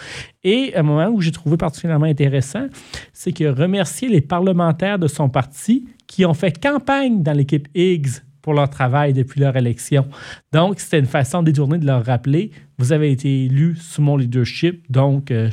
Et 0.44 0.73
un 0.77 0.85
moment 0.85 1.09
où 1.09 1.21
j'ai 1.21 1.32
trouvé 1.32 1.56
particulièrement 1.56 2.06
intéressant, 2.06 2.67
c'est 3.12 3.32
qu'il 3.32 3.49
a 3.49 3.53
remercié 3.53 4.09
les 4.09 4.21
parlementaires 4.21 5.00
de 5.00 5.09
son 5.09 5.29
parti 5.29 5.88
qui 6.06 6.25
ont 6.25 6.35
fait 6.35 6.61
campagne 6.61 7.25
dans 7.25 7.33
l'équipe 7.33 7.67
Higgs 7.75 8.23
pour 8.41 8.55
leur 8.55 8.71
travail 8.71 9.12
depuis 9.12 9.41
leur 9.41 9.56
élection. 9.56 10.06
Donc, 10.53 10.79
c'était 10.79 11.00
une 11.00 11.06
façon 11.06 11.43
détournée 11.43 11.79
de 11.79 11.87
leur 11.87 12.05
rappeler, 12.05 12.53
vous 12.79 12.93
avez 12.93 13.11
été 13.11 13.44
élu 13.44 13.76
sous 13.76 14.00
mon 14.00 14.17
leadership, 14.17 14.91
donc 14.91 15.31
euh, 15.31 15.50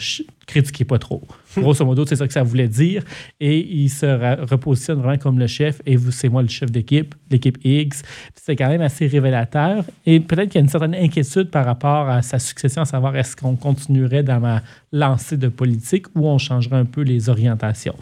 critiquez 0.48 0.86
pas 0.86 0.98
trop. 0.98 1.22
Grosso 1.58 1.86
modo, 1.86 2.06
c'est 2.06 2.16
ça 2.16 2.26
que 2.26 2.34
ça 2.34 2.44
voulait 2.44 2.68
dire. 2.68 3.04
Et 3.40 3.60
il 3.60 3.90
se 3.90 4.06
repositionne 4.50 5.00
vraiment 5.00 5.18
comme 5.18 5.38
le 5.38 5.48
chef. 5.48 5.82
Et 5.86 5.96
vous, 5.96 6.12
c'est 6.12 6.30
moi 6.30 6.42
le 6.42 6.48
chef 6.48 6.72
d'équipe, 6.72 7.14
l'équipe 7.30 7.58
X. 7.64 8.02
C'est 8.36 8.56
quand 8.56 8.70
même 8.70 8.82
assez 8.82 9.08
révélateur. 9.08 9.84
Et 10.06 10.20
peut-être 10.20 10.50
qu'il 10.50 10.56
y 10.56 10.58
a 10.60 10.62
une 10.62 10.70
certaine 10.70 10.96
inquiétude 10.96 11.52
par 11.52 11.66
rapport 11.66 12.10
à 12.10 12.22
sa 12.22 12.40
succession, 12.40 12.82
à 12.82 12.86
savoir 12.86 13.16
est-ce 13.16 13.36
qu'on 13.36 13.56
continuerait 13.56 14.24
dans 14.24 14.40
ma 14.40 14.62
lancée 14.92 15.38
de 15.38 15.50
politique 15.50 16.08
ou 16.16 16.28
on 16.28 16.38
changerait 16.38 16.78
un 16.78 16.86
peu 16.86 17.02
les 17.02 17.30
orientations. 17.30 17.96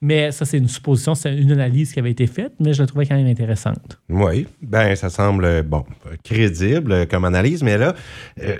Mais 0.00 0.30
ça, 0.30 0.44
c'est 0.44 0.58
une 0.58 0.68
supposition, 0.68 1.14
c'est 1.14 1.36
une 1.36 1.50
analyse 1.52 1.92
qui 1.92 1.98
avait 1.98 2.12
été 2.12 2.26
faite, 2.26 2.52
mais 2.60 2.72
je 2.72 2.82
la 2.82 2.86
trouvais 2.86 3.06
quand 3.06 3.16
même 3.16 3.26
intéressante. 3.26 3.98
Oui, 4.08 4.46
ben 4.62 4.94
ça 4.94 5.10
semble, 5.10 5.62
bon, 5.62 5.84
crédible 6.22 7.08
comme 7.08 7.24
analyse. 7.24 7.62
Mais 7.62 7.76
là, 7.76 7.94
euh, 8.42 8.56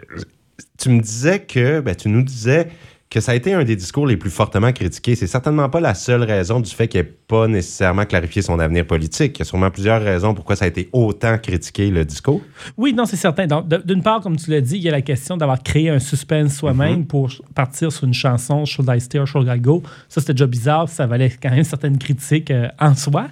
tu 0.79 0.91
me 0.91 1.01
disais 1.01 1.41
que, 1.41 1.81
ben, 1.81 1.95
tu 1.95 2.09
nous 2.09 2.23
disais 2.23 2.69
que 3.11 3.21
ça 3.21 3.33
a 3.33 3.35
été 3.35 3.55
un 3.55 3.65
des 3.65 3.77
discours 3.77 4.07
les 4.07 4.19
plus 4.19 4.31
fortement 4.31 4.71
critiqués. 4.73 5.15
C'est 5.15 5.27
certainement 5.27 5.71
pas 5.71 5.81
la 5.81 5.95
seule 5.95 6.23
raison 6.23 6.61
du 6.61 6.71
fait 6.71 6.89
qu'il 6.89 7.01
n'ait 7.01 7.07
pas 7.07 7.49
nécessairement 7.49 8.05
clarifié 8.05 8.43
son 8.43 8.59
avenir 8.59 8.87
politique. 8.87 9.37
Il 9.37 9.41
y 9.41 9.43
a 9.43 9.45
sûrement 9.47 9.71
plusieurs 9.71 10.03
raisons 10.03 10.35
pourquoi 10.35 10.57
ça 10.57 10.67
a 10.67 10.69
été 10.69 10.91
autant 10.93 11.39
critiqué, 11.39 11.91
le 11.91 12.05
discours. 12.05 12.43
Oui, 12.77 12.93
non, 12.93 13.07
c'est 13.07 13.17
certain. 13.17 13.47
D'une 13.47 14.03
part, 14.03 14.21
comme 14.21 14.37
tu 14.37 14.51
l'as 14.51 14.61
dit, 14.61 14.77
il 14.77 14.83
y 14.83 14.89
a 14.89 14.93
la 14.93 15.01
question 15.01 15.39
d'avoir 15.39 15.63
créé 15.63 15.89
un 15.89 15.99
suspense 15.99 16.57
soi-même 16.57 17.03
mm-hmm. 17.03 17.07
pour 17.07 17.31
partir 17.55 17.91
sur 17.91 18.05
une 18.05 18.15
chanson, 18.15 18.67
Should 18.67 18.89
I 18.91 19.01
Stay 19.01 19.19
or 19.19 19.27
Should 19.27 19.49
I 19.49 19.59
Go? 19.59 19.83
Ça, 20.09 20.21
c'était 20.21 20.35
déjà 20.35 20.47
bizarre. 20.47 20.89
Ça 20.89 21.07
valait 21.07 21.31
quand 21.31 21.51
même 21.51 21.65
certaines 21.65 21.99
critiques 21.99 22.51
euh, 22.51 22.69
en 22.79 22.95
soi. 22.95 23.29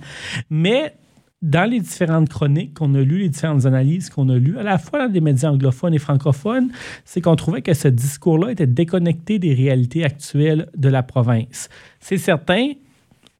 Mais 0.48 0.94
dans 1.42 1.68
les 1.68 1.80
différentes 1.80 2.28
chroniques 2.28 2.74
qu'on 2.74 2.94
a 2.94 3.00
lues, 3.00 3.18
les 3.18 3.28
différentes 3.28 3.66
analyses 3.66 4.10
qu'on 4.10 4.28
a 4.28 4.36
lues, 4.36 4.58
à 4.58 4.62
la 4.62 4.78
fois 4.78 5.06
dans 5.06 5.12
les 5.12 5.20
médias 5.20 5.50
anglophones 5.50 5.94
et 5.94 5.98
francophones, 5.98 6.70
c'est 7.04 7.20
qu'on 7.20 7.36
trouvait 7.36 7.62
que 7.62 7.74
ce 7.74 7.88
discours-là 7.88 8.52
était 8.52 8.66
déconnecté 8.66 9.38
des 9.38 9.54
réalités 9.54 10.04
actuelles 10.04 10.68
de 10.76 10.88
la 10.88 11.02
province. 11.02 11.68
C'est 12.00 12.18
certain, 12.18 12.72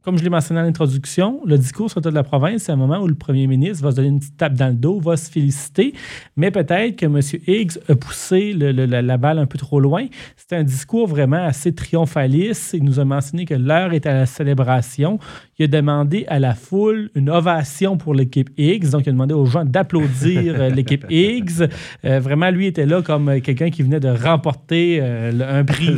comme 0.07 0.19
je 0.19 0.23
l'ai 0.23 0.31
mentionné 0.31 0.61
dans 0.61 0.67
l'introduction, 0.67 1.41
le 1.45 1.59
discours 1.59 1.91
sur 1.91 1.99
l'état 1.99 2.11
de 2.11 2.15
la 2.15 2.23
province, 2.23 2.63
c'est 2.63 2.71
un 2.71 2.77
moment 2.77 3.01
où 3.01 3.09
le 3.09 3.17
premier 3.17 3.49
ministre 3.49 3.83
va 3.83 3.91
se 3.91 3.97
donner 3.97 4.07
une 4.07 4.21
petite 4.21 4.37
tape 4.37 4.55
dans 4.55 4.69
le 4.69 4.75
dos, 4.75 5.01
va 5.01 5.17
se 5.17 5.29
féliciter, 5.29 5.95
mais 6.37 6.53
peut-être 6.53 6.95
que 6.95 7.07
M. 7.07 7.21
Higgs 7.49 7.81
a 7.89 7.97
poussé 7.97 8.53
la, 8.53 9.17
balle 9.17 9.41
un 9.41 9.47
peu 9.47 9.59
trop 9.59 9.81
loin. 9.81 10.07
C'est 10.37 10.55
un 10.55 10.63
discours 10.63 11.09
vraiment 11.09 11.45
assez 11.45 11.75
triomphaliste. 11.75 12.75
Il 12.75 12.85
nous 12.85 13.01
a 13.01 13.05
mentionné 13.05 13.47
que 13.47 13.55
l'heure 13.55 13.95
est 13.95 14.07
à 14.07 14.15
la 14.15 14.27
célébration. 14.27 15.19
Il 15.59 15.65
a 15.65 15.67
demandé 15.67 16.25
à 16.29 16.39
la 16.39 16.55
foule 16.55 17.11
une 17.17 17.29
ovation 17.29 17.97
pour 17.97 18.15
l'équipe 18.15 18.51
Higgs. 18.57 18.91
Donc, 18.91 19.07
il 19.07 19.09
a 19.09 19.13
demandé 19.13 19.35
aux 19.35 19.47
gens 19.47 19.65
d'applaudir 19.65 20.55
euh, 20.57 20.69
l'équipe 20.69 21.05
Higgs. 21.11 21.69
Euh, 22.05 22.21
vraiment, 22.21 22.51
lui 22.51 22.67
était 22.67 22.87
là 22.87 23.03
comme 23.03 23.41
quelqu'un 23.41 23.71
qui 23.71 23.83
venait 23.83 24.01
de 24.01 24.09
remporter 24.09 24.99
euh, 25.01 25.61
un 25.61 25.65
prix. 25.65 25.97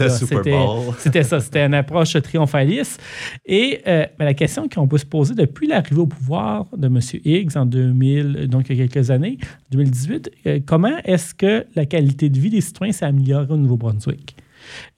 C'était 0.99 1.25
ça. 1.25 1.41
C'était 1.41 1.67
une 1.67 1.75
approche 1.75 2.17
triomphaliste. 2.23 3.03
Et 3.45 3.81
euh, 3.98 3.98
la 4.19 4.35
question 4.35 4.69
qu'on 4.69 4.87
peut 4.87 4.99
se 4.99 5.07
poser 5.07 5.35
depuis 5.35 5.67
l'arrivée 5.67 6.01
au 6.01 6.07
pouvoir 6.07 6.67
de 6.77 6.87
M. 6.87 7.01
Higgs 7.25 7.57
en 7.57 7.67
2000, 7.67 8.49
donc 8.49 8.67
il 8.71 8.77
y 8.77 8.83
a 8.83 8.89
quelques 8.89 9.11
années, 9.11 9.39
2018, 9.71 10.31
euh, 10.47 10.61
comment 10.65 10.97
est-ce 11.05 11.35
que 11.35 11.67
la 11.75 11.87
qualité 11.87 12.29
de 12.29 12.39
vie 12.39 12.51
des 12.51 12.61
citoyens 12.61 12.93
s'est 12.93 13.05
améliorée 13.05 13.53
au 13.53 13.57
Nouveau-Brunswick? 13.57 14.37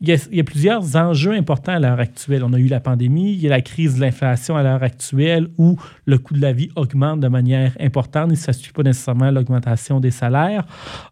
Il 0.00 0.08
y, 0.08 0.40
a, 0.40 0.44
plusieurs 0.44 0.96
enjeux 0.96 1.32
importants 1.32 1.72
à 1.72 1.78
l'heure 1.78 2.00
actuelle. 2.00 2.42
On 2.44 2.52
a 2.52 2.58
eu 2.58 2.66
la 2.66 2.80
pandémie, 2.80 3.32
il 3.32 3.40
y 3.40 3.46
a 3.46 3.50
la 3.50 3.60
crise 3.60 3.96
de 3.96 4.00
l'inflation 4.00 4.56
à 4.56 4.62
l'heure 4.62 4.82
actuelle 4.82 5.48
où 5.58 5.76
le 6.04 6.18
coût 6.18 6.34
de 6.34 6.40
la 6.40 6.52
vie 6.52 6.70
augmente 6.76 7.20
de 7.20 7.28
manière 7.28 7.72
importante 7.80 8.32
et 8.32 8.36
ça 8.36 8.52
ne 8.52 8.56
suit 8.56 8.72
pas 8.72 8.82
nécessairement 8.82 9.30
l'augmentation 9.30 10.00
des 10.00 10.10
salaires. 10.10 10.66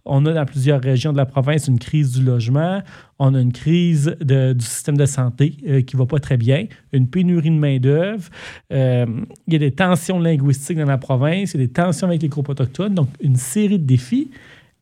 On 0.04 0.24
a 0.26 0.32
dans 0.32 0.44
plusieurs 0.44 0.80
régions 0.80 1.12
de 1.12 1.18
la 1.18 1.26
province 1.26 1.68
une 1.68 1.78
crise 1.78 2.12
du 2.12 2.24
logement. 2.24 2.82
On 3.18 3.34
a 3.34 3.40
une 3.40 3.52
crise 3.52 4.16
du 4.20 4.64
système 4.64 4.96
de 4.96 5.06
santé 5.06 5.56
euh, 5.66 5.82
qui 5.82 5.96
ne 5.96 6.00
va 6.00 6.06
pas 6.06 6.20
très 6.20 6.36
bien, 6.36 6.66
une 6.92 7.08
pénurie 7.08 7.50
de 7.50 7.56
main-d'œuvre. 7.56 8.28
Euh, 8.72 9.06
il 9.46 9.52
y 9.52 9.56
a 9.56 9.58
des 9.58 9.72
tensions 9.72 10.20
linguistiques 10.20 10.78
dans 10.78 10.84
la 10.84 10.98
province, 10.98 11.54
il 11.54 11.60
y 11.60 11.64
a 11.64 11.66
des 11.66 11.72
tensions 11.72 12.06
avec 12.06 12.22
les 12.22 12.28
groupes 12.28 12.48
autochtones, 12.48 12.94
donc 12.94 13.08
une 13.20 13.36
série 13.36 13.78
de 13.78 13.86
défis. 13.86 14.30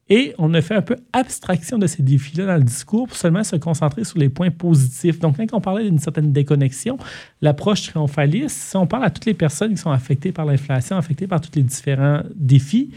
Et 0.09 0.35
on 0.39 0.55
a 0.55 0.61
fait 0.61 0.77
un 0.77 0.83
peu 0.83 0.97
abstraction 1.13 1.79
de 1.79 1.87
ces 1.89 2.03
défis-là 2.03 2.47
dans 2.47 2.57
le 2.57 2.63
discours 2.63 3.09
pour 3.09 3.17
seulement 3.17 3.43
se 3.43 3.57
concentrer 3.57 4.05
sur 4.05 4.19
les 4.19 4.29
points 4.29 4.51
positifs. 4.51 5.19
Donc, 5.19 5.37
quand 5.37 5.57
on 5.57 5.61
parlait 5.61 5.85
d'une 5.85 5.99
certaine 5.99 6.33
déconnexion, 6.33 6.97
l'approche 7.43 7.83
triomphaliste, 7.89 8.57
si 8.57 8.77
on 8.77 8.87
parle 8.87 9.05
à 9.05 9.11
toutes 9.11 9.27
les 9.27 9.35
personnes 9.35 9.73
qui 9.73 9.79
sont 9.79 9.91
affectées 9.91 10.31
par 10.31 10.45
l'inflation, 10.45 10.97
affectées 10.97 11.27
par 11.27 11.41
tous 11.41 11.51
les 11.57 11.63
différents 11.63 12.23
défis, 12.37 12.93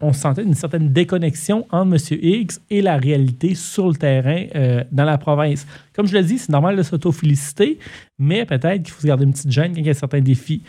on 0.00 0.12
sentait 0.12 0.44
une 0.44 0.54
certaine 0.54 0.92
déconnexion 0.92 1.66
entre 1.70 1.94
M. 1.94 2.18
Higgs 2.22 2.52
et 2.70 2.80
la 2.80 2.96
réalité 2.96 3.54
sur 3.54 3.88
le 3.88 3.94
terrain 3.94 4.46
euh, 4.54 4.82
dans 4.90 5.04
la 5.04 5.18
province. 5.18 5.66
Comme 5.94 6.06
je 6.06 6.14
l'ai 6.14 6.24
dit, 6.24 6.38
c'est 6.38 6.50
normal 6.50 6.76
de 6.76 6.82
s'auto-féliciter, 6.82 7.78
mais 8.18 8.46
peut-être 8.46 8.82
qu'il 8.82 8.92
faut 8.92 9.02
se 9.02 9.06
garder 9.06 9.24
une 9.24 9.32
petite 9.32 9.50
gêne 9.50 9.72
quand 9.74 9.80
il 9.80 9.86
y 9.86 9.90
a 9.90 9.94
certains 9.94 10.20
défis. 10.20 10.62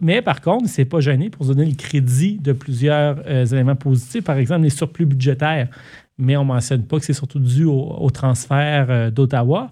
Mais 0.00 0.20
par 0.20 0.40
contre, 0.40 0.64
il 0.64 0.64
ne 0.64 0.70
s'est 0.70 0.84
pas 0.84 1.00
gêné 1.00 1.30
pour 1.30 1.46
se 1.46 1.52
donner 1.52 1.64
le 1.66 1.76
crédit 1.76 2.38
de 2.38 2.52
plusieurs 2.52 3.16
euh, 3.26 3.46
éléments 3.46 3.76
positifs, 3.76 4.24
par 4.24 4.36
exemple 4.36 4.62
les 4.62 4.70
surplus 4.70 5.06
budgétaires 5.06 5.68
mais 6.18 6.36
on 6.36 6.42
ne 6.42 6.48
mentionne 6.48 6.84
pas 6.84 6.98
que 6.98 7.04
c'est 7.04 7.12
surtout 7.12 7.38
dû 7.38 7.64
au, 7.64 8.08
transfert 8.10 8.86
euh, 8.88 9.10
d'Ottawa. 9.10 9.70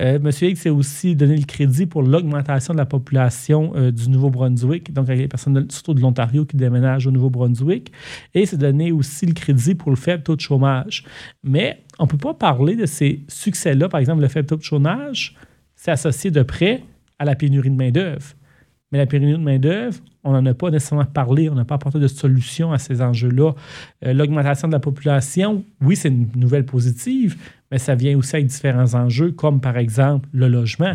Euh, 0.00 0.18
Monsieur 0.18 0.48
Higgs 0.48 0.56
s'est 0.56 0.70
aussi 0.70 1.14
donné 1.14 1.36
le 1.36 1.44
crédit 1.44 1.86
pour 1.86 2.02
l'augmentation 2.02 2.72
de 2.74 2.78
la 2.78 2.86
population 2.86 3.72
euh, 3.76 3.92
du 3.92 4.08
Nouveau-Brunswick, 4.10 4.92
donc 4.92 5.08
avec 5.08 5.20
les 5.20 5.28
personnes 5.28 5.70
surtout 5.70 5.94
de 5.94 6.00
l'Ontario 6.00 6.44
qui 6.44 6.56
déménagent 6.56 7.06
au 7.06 7.12
Nouveau-Brunswick, 7.12 7.92
et 8.34 8.46
s'est 8.46 8.56
donné 8.56 8.90
aussi 8.90 9.26
le 9.26 9.32
crédit 9.32 9.74
pour 9.74 9.90
le 9.90 9.96
faible 9.96 10.24
taux 10.24 10.36
de 10.36 10.40
chômage. 10.40 11.04
Mais 11.44 11.84
on 11.98 12.04
ne 12.04 12.08
peut 12.08 12.18
pas 12.18 12.34
parler 12.34 12.74
de 12.74 12.86
ces 12.86 13.24
succès-là, 13.28 13.88
par 13.88 14.00
exemple 14.00 14.22
le 14.22 14.28
faible 14.28 14.48
taux 14.48 14.56
de 14.56 14.62
chômage, 14.62 15.36
c'est 15.76 15.92
associé 15.92 16.30
de 16.30 16.42
près 16.42 16.82
à 17.18 17.24
la 17.24 17.36
pénurie 17.36 17.70
de 17.70 17.76
main-d'œuvre. 17.76 18.34
Mais 18.92 18.98
la 18.98 19.06
pénurie 19.06 19.32
de 19.32 19.44
main-d'œuvre, 19.44 19.98
on 20.22 20.32
n'en 20.32 20.46
a 20.46 20.54
pas 20.54 20.70
nécessairement 20.70 21.04
parlé, 21.04 21.48
on 21.50 21.54
n'a 21.54 21.64
pas 21.64 21.74
apporté 21.74 21.98
de 21.98 22.06
solution 22.06 22.72
à 22.72 22.78
ces 22.78 23.02
enjeux-là. 23.02 23.52
Euh, 24.04 24.12
l'augmentation 24.12 24.68
de 24.68 24.72
la 24.72 24.80
population, 24.80 25.64
oui, 25.80 25.96
c'est 25.96 26.08
une 26.08 26.28
nouvelle 26.36 26.64
positive, 26.64 27.36
mais 27.70 27.78
ça 27.78 27.94
vient 27.94 28.16
aussi 28.16 28.36
avec 28.36 28.46
différents 28.46 28.94
enjeux, 28.94 29.32
comme 29.32 29.60
par 29.60 29.76
exemple 29.76 30.28
le 30.32 30.48
logement. 30.48 30.94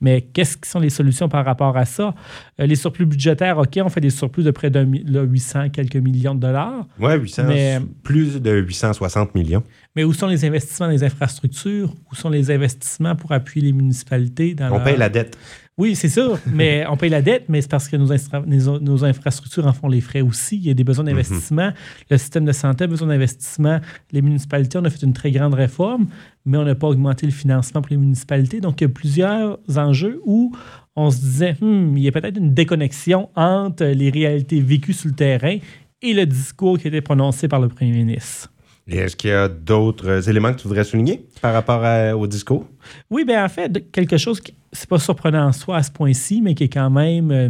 Mais 0.00 0.20
qu'est-ce 0.20 0.58
qui 0.58 0.68
sont 0.68 0.80
les 0.80 0.90
solutions 0.90 1.28
par 1.28 1.44
rapport 1.44 1.76
à 1.76 1.86
ça? 1.86 2.14
Euh, 2.60 2.66
les 2.66 2.74
surplus 2.74 3.06
budgétaires, 3.06 3.56
OK, 3.58 3.78
on 3.82 3.88
fait 3.88 4.00
des 4.00 4.10
surplus 4.10 4.42
de 4.42 4.50
près 4.50 4.68
de 4.68 4.84
800 4.84 5.70
quelques 5.70 5.96
millions 5.96 6.34
de 6.34 6.40
dollars. 6.40 6.86
Oui, 7.00 7.14
800, 7.14 7.44
mais, 7.46 7.80
plus 8.02 8.40
de 8.40 8.56
860 8.58 9.34
millions. 9.34 9.62
Mais 9.94 10.04
où 10.04 10.12
sont 10.12 10.26
les 10.26 10.44
investissements 10.44 10.86
dans 10.86 10.92
les 10.92 11.04
infrastructures? 11.04 11.94
Où 12.12 12.14
sont 12.14 12.28
les 12.28 12.50
investissements 12.50 13.16
pour 13.16 13.32
appuyer 13.32 13.68
les 13.68 13.72
municipalités? 13.72 14.54
Dans 14.54 14.70
on 14.70 14.80
paye 14.80 14.98
la 14.98 15.08
dette. 15.08 15.38
Oui, 15.78 15.94
c'est 15.94 16.08
sûr, 16.08 16.38
mais 16.46 16.86
on 16.90 16.96
paye 16.96 17.10
la 17.10 17.20
dette, 17.20 17.44
mais 17.48 17.60
c'est 17.60 17.70
parce 17.70 17.88
que 17.88 17.96
nos, 17.96 18.80
nos, 18.80 19.04
infrastructures 19.04 19.66
en 19.66 19.74
font 19.74 19.88
les 19.88 20.00
frais 20.00 20.22
aussi. 20.22 20.56
Il 20.56 20.66
y 20.66 20.70
a 20.70 20.74
des 20.74 20.84
besoins 20.84 21.04
mhm. 21.04 21.10
d'investissement. 21.10 21.70
Le 22.10 22.16
système 22.16 22.46
de 22.46 22.52
santé 22.52 22.84
a 22.84 22.86
besoin 22.86 23.08
d'investissement. 23.08 23.80
Les 24.10 24.22
municipalités, 24.22 24.78
on 24.78 24.84
a 24.84 24.90
fait 24.90 25.02
une 25.02 25.12
très 25.12 25.30
grande 25.30 25.52
réforme, 25.52 26.06
mais 26.46 26.56
on 26.56 26.64
n'a 26.64 26.74
pas 26.74 26.88
augmenté 26.88 27.26
le 27.26 27.32
financement 27.32 27.82
pour 27.82 27.90
les 27.90 27.98
municipalités. 27.98 28.62
Donc, 28.62 28.80
il 28.80 28.84
y 28.84 28.86
a 28.86 28.90
plusieurs 28.90 29.58
enjeux 29.76 30.20
où 30.24 30.56
on 30.96 31.10
se 31.10 31.18
disait, 31.18 31.56
hmm, 31.60 31.94
il 31.98 32.04
y 32.04 32.08
a 32.08 32.12
peut-être 32.12 32.38
une 32.38 32.54
déconnexion 32.54 33.28
entre 33.34 33.84
les 33.84 34.08
réalités 34.08 34.62
vécues 34.62 34.94
sur 34.94 35.10
le 35.10 35.14
terrain 35.14 35.58
et 36.00 36.14
le 36.14 36.24
discours 36.24 36.78
qui 36.78 36.86
a 36.86 36.88
été 36.88 37.02
prononcé 37.02 37.48
par 37.48 37.60
le 37.60 37.68
premier 37.68 37.92
ministre. 37.92 38.50
Et 38.88 38.98
est-ce 38.98 39.16
qu'il 39.16 39.30
y 39.30 39.32
a 39.32 39.48
d'autres 39.48 40.28
éléments 40.28 40.52
que 40.52 40.60
tu 40.60 40.68
voudrais 40.68 40.84
souligner 40.84 41.26
par 41.42 41.52
rapport 41.52 41.82
au 42.16 42.26
discours? 42.26 42.66
Oui, 43.10 43.24
bien 43.24 43.44
en 43.44 43.48
fait, 43.48 43.90
quelque 43.90 44.16
chose 44.16 44.40
qui 44.40 44.54
c'est 44.76 44.88
pas 44.88 44.98
surprenant 44.98 45.46
en 45.46 45.52
soi 45.52 45.76
à 45.76 45.82
ce 45.82 45.90
point-ci, 45.90 46.42
mais 46.42 46.54
qui 46.54 46.64
est 46.64 46.68
quand 46.68 46.90
même 46.90 47.30
euh, 47.30 47.48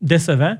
décevant. 0.00 0.56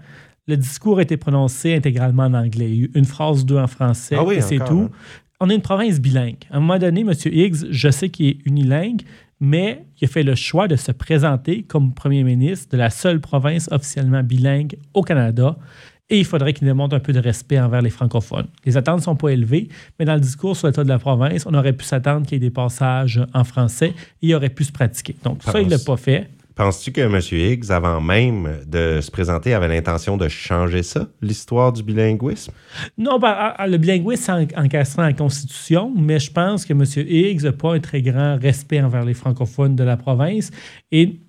Le 0.47 0.57
discours 0.57 0.99
a 0.99 1.03
été 1.03 1.17
prononcé 1.17 1.75
intégralement 1.75 2.25
en 2.25 2.35
anglais. 2.35 2.69
Il 2.69 2.75
y 2.75 2.81
a 2.81 2.85
eu 2.85 2.91
une 2.95 3.05
phrase 3.05 3.43
ou 3.43 3.45
deux 3.45 3.59
en 3.59 3.67
français, 3.67 4.17
ah 4.19 4.33
et 4.33 4.41
c'est 4.41 4.59
tout. 4.59 4.89
Hein. 4.91 4.97
On 5.41 5.51
est 5.51 5.55
une 5.55 5.63
province 5.63 6.01
bilingue. 6.01 6.45
À 6.51 6.57
un 6.57 6.61
moment 6.61 6.79
donné, 6.79 7.03
M. 7.03 7.13
Higgs, 7.27 7.67
je 7.71 7.91
sais 7.91 8.09
qu'il 8.09 8.27
est 8.27 8.39
unilingue, 8.45 9.03
mais 9.41 9.85
il 10.01 10.07
a 10.07 10.09
fait 10.09 10.25
le 10.25 10.35
choix 10.35 10.67
de 10.67 10.75
se 10.75 10.91
présenter 10.91 11.63
comme 11.63 11.93
premier 11.93 12.25
ministre 12.25 12.73
de 12.73 12.77
la 12.77 12.91
seule 12.91 13.21
province 13.21 13.69
officiellement 13.71 14.23
bilingue 14.23 14.77
au 14.95 15.03
Canada. 15.03 15.57
Et 16.11 16.19
il 16.19 16.25
faudrait 16.25 16.55
qu'il 16.55 16.67
démontre 16.67 16.97
un 16.97 17.01
peu 17.01 17.13
de 17.13 17.21
respect 17.21 17.61
envers 17.61 17.83
les 17.83 17.91
francophones. 17.91 18.47
Les 18.65 18.77
attentes 18.77 18.99
ne 18.99 19.03
sont 19.03 19.17
pas 19.17 19.29
élevées, 19.29 19.69
mais 19.99 20.07
dans 20.07 20.15
le 20.15 20.21
discours 20.21 20.57
sur 20.57 20.67
l'état 20.67 20.83
de 20.83 20.89
la 20.89 20.99
province, 20.99 21.45
on 21.47 21.53
aurait 21.53 21.75
pu 21.75 21.85
s'attendre 21.85 22.27
qu'il 22.27 22.35
y 22.35 22.37
ait 22.37 22.49
des 22.49 22.55
passages 22.55 23.21
en 23.35 23.45
français 23.45 23.89
et 24.23 24.29
il 24.29 24.35
aurait 24.35 24.49
pu 24.49 24.65
se 24.65 24.73
pratiquer. 24.73 25.17
Donc, 25.23 25.43
ça, 25.43 25.61
il 25.61 25.67
ne 25.67 25.73
l'a 25.73 25.79
pas 25.79 25.97
fait. 25.97 26.29
Penses-tu 26.59 26.91
que 26.91 27.03
M. 27.03 27.21
Higgs, 27.31 27.71
avant 27.71 28.01
même 28.01 28.49
de 28.67 29.01
se 29.01 29.13
présenter, 29.13 29.55
avait 29.55 29.69
l'intention 29.69 30.17
de 30.17 30.27
changer 30.27 30.83
ça, 30.83 31.07
l'histoire 31.23 31.73
du 31.73 31.85
bilinguisme? 31.85 32.53
Non, 32.97 33.21
ben, 33.21 33.55
le 33.65 33.77
bilinguisme, 33.77 34.49
c'est 34.49 34.59
encastré 34.59 35.03
la 35.03 35.13
Constitution, 35.13 35.95
mais 35.97 36.19
je 36.19 36.33
pense 36.33 36.65
que 36.65 36.73
M. 36.73 36.83
Higgs 36.97 37.45
n'a 37.45 37.53
pas 37.53 37.75
un 37.75 37.79
très 37.79 38.03
grand 38.03 38.39
respect 38.41 38.83
envers 38.83 39.05
les 39.05 39.15
francophones 39.15 39.77
de 39.77 39.85
la 39.85 39.97
province. 39.97 40.51
Et 40.91 41.21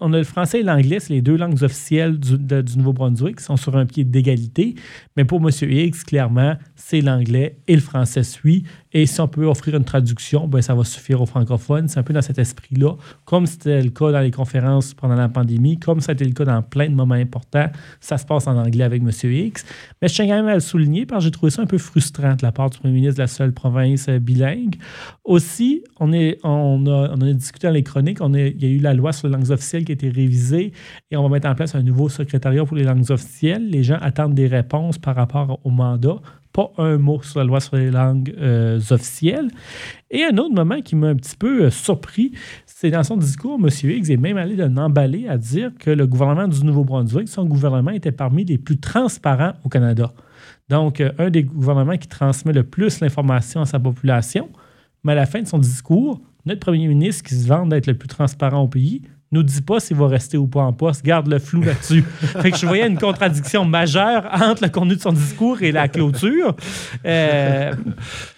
on 0.00 0.12
a 0.12 0.18
le 0.18 0.24
français 0.24 0.60
et 0.60 0.62
l'anglais, 0.62 1.00
c'est 1.00 1.12
les 1.12 1.22
deux 1.22 1.36
langues 1.36 1.62
officielles 1.62 2.18
du, 2.18 2.78
Nouveau-Brunswick 2.78 3.36
qui 3.36 3.44
sont 3.44 3.56
sur 3.56 3.76
un 3.76 3.86
pied 3.86 4.04
d'égalité. 4.04 4.74
Mais 5.16 5.24
pour 5.24 5.40
M. 5.40 5.50
Higgs, 5.62 6.04
clairement, 6.06 6.56
c'est 6.76 7.00
l'anglais 7.00 7.58
et 7.68 7.74
le 7.74 7.80
français 7.80 8.22
suit. 8.22 8.64
Et 8.92 9.06
si 9.06 9.20
on 9.20 9.28
peut 9.28 9.44
offrir 9.44 9.76
une 9.76 9.84
traduction, 9.84 10.48
ben, 10.48 10.62
ça 10.62 10.74
va 10.74 10.84
suffire 10.84 11.20
aux 11.20 11.26
francophones. 11.26 11.88
C'est 11.88 12.00
un 12.00 12.02
peu 12.02 12.12
dans 12.12 12.22
cet 12.22 12.38
esprit-là, 12.38 12.94
comme 13.24 13.46
c'était 13.46 13.82
le 13.82 13.90
cas 13.90 14.10
dans 14.10 14.20
les 14.20 14.30
conférences 14.30 14.94
pendant 14.94 15.14
la 15.14 15.28
pandémie, 15.28 15.78
comme 15.78 16.00
ça 16.00 16.12
a 16.12 16.14
été 16.14 16.24
le 16.24 16.32
cas 16.32 16.44
dans 16.44 16.62
plein 16.62 16.88
de 16.88 16.94
moments 16.94 17.14
importants. 17.14 17.70
Ça 18.00 18.18
se 18.18 18.24
passe 18.24 18.46
en 18.46 18.56
anglais 18.56 18.84
avec 18.84 19.02
M. 19.02 19.10
Higgs. 19.30 19.58
Mais 20.02 20.08
je 20.08 20.14
tiens 20.14 20.26
quand 20.26 20.36
même 20.36 20.48
à 20.48 20.54
le 20.54 20.60
souligner 20.60 21.06
parce 21.06 21.20
que 21.20 21.24
j'ai 21.26 21.30
trouvé 21.30 21.50
ça 21.50 21.62
un 21.62 21.66
peu 21.66 21.78
frustrant 21.78 22.34
de 22.34 22.42
la 22.42 22.52
part 22.52 22.70
du 22.70 22.78
premier 22.78 22.94
ministre 22.94 23.16
de 23.16 23.22
la 23.22 23.28
seule 23.28 23.52
province 23.52 24.08
euh, 24.08 24.18
bilingue. 24.18 24.76
Aussi, 25.24 25.84
on, 26.00 26.12
est, 26.12 26.38
on, 26.42 26.86
a, 26.86 27.14
on 27.14 27.20
a 27.20 27.32
discuté 27.32 27.66
dans 27.66 27.72
les 27.72 27.82
chroniques, 27.82 28.20
on 28.20 28.34
il 28.34 28.62
y 28.62 28.66
a 28.66 28.68
eu 28.68 28.78
la 28.78 28.94
loi 28.94 29.12
sur 29.12 29.28
les 29.28 29.34
langues 29.34 29.49
officielles 29.50 29.84
qui 29.84 29.92
a 29.92 29.94
été 29.94 30.08
révisée 30.08 30.72
et 31.10 31.16
on 31.16 31.22
va 31.22 31.28
mettre 31.28 31.48
en 31.48 31.54
place 31.54 31.74
un 31.74 31.82
nouveau 31.82 32.08
secrétariat 32.08 32.64
pour 32.64 32.76
les 32.76 32.84
langues 32.84 33.10
officielles. 33.10 33.68
Les 33.68 33.82
gens 33.82 33.98
attendent 34.00 34.34
des 34.34 34.46
réponses 34.46 34.98
par 34.98 35.16
rapport 35.16 35.60
au 35.64 35.70
mandat 35.70 36.16
pas 36.52 36.72
un 36.78 36.98
mot 36.98 37.22
sur 37.22 37.38
la 37.38 37.44
loi 37.44 37.60
sur 37.60 37.76
les 37.76 37.90
langues 37.90 38.34
euh, 38.38 38.80
officielles. 38.90 39.48
Et 40.10 40.24
un 40.24 40.36
autre 40.36 40.54
moment 40.54 40.80
qui 40.80 40.96
m'a 40.96 41.08
un 41.08 41.14
petit 41.14 41.36
peu 41.36 41.64
euh, 41.64 41.70
surpris, 41.70 42.32
c'est 42.66 42.90
dans 42.90 43.04
son 43.04 43.16
discours, 43.16 43.58
M. 43.62 43.68
Higgs 43.88 44.10
est 44.10 44.16
même 44.16 44.36
allé 44.36 44.56
d'un 44.56 44.76
emballé 44.76 45.28
à 45.28 45.38
dire 45.38 45.70
que 45.78 45.90
le 45.90 46.06
gouvernement 46.06 46.48
du 46.48 46.64
Nouveau-Brunswick, 46.64 47.28
son 47.28 47.44
gouvernement 47.44 47.92
était 47.92 48.12
parmi 48.12 48.44
les 48.44 48.58
plus 48.58 48.78
transparents 48.78 49.52
au 49.64 49.68
Canada. 49.68 50.12
Donc, 50.68 51.00
euh, 51.00 51.12
un 51.18 51.30
des 51.30 51.44
gouvernements 51.44 51.96
qui 51.96 52.08
transmet 52.08 52.52
le 52.52 52.64
plus 52.64 53.00
l'information 53.00 53.60
à 53.60 53.66
sa 53.66 53.78
population. 53.78 54.48
Mais 55.04 55.12
à 55.12 55.16
la 55.16 55.26
fin 55.26 55.40
de 55.40 55.46
son 55.46 55.58
discours, 55.58 56.20
notre 56.46 56.60
premier 56.60 56.88
ministre 56.88 57.24
qui 57.24 57.34
se 57.34 57.46
vante 57.46 57.68
d'être 57.70 57.86
le 57.86 57.94
plus 57.94 58.08
transparent 58.08 58.62
au 58.62 58.68
pays 58.68 59.02
nous 59.32 59.44
dit 59.44 59.62
pas 59.62 59.78
s'il 59.78 59.96
va 59.96 60.08
rester 60.08 60.36
ou 60.36 60.48
pas 60.48 60.62
en 60.62 60.72
poste, 60.72 61.04
garde 61.04 61.28
le 61.28 61.38
flou 61.38 61.62
là-dessus. 61.62 62.02
fait 62.20 62.50
que 62.50 62.56
je 62.56 62.66
voyais 62.66 62.86
une 62.86 62.98
contradiction 62.98 63.64
majeure 63.64 64.28
entre 64.32 64.64
le 64.64 64.70
contenu 64.70 64.96
de 64.96 65.00
son 65.00 65.12
discours 65.12 65.62
et 65.62 65.70
la 65.70 65.86
clôture. 65.86 66.56
Euh, 67.04 67.72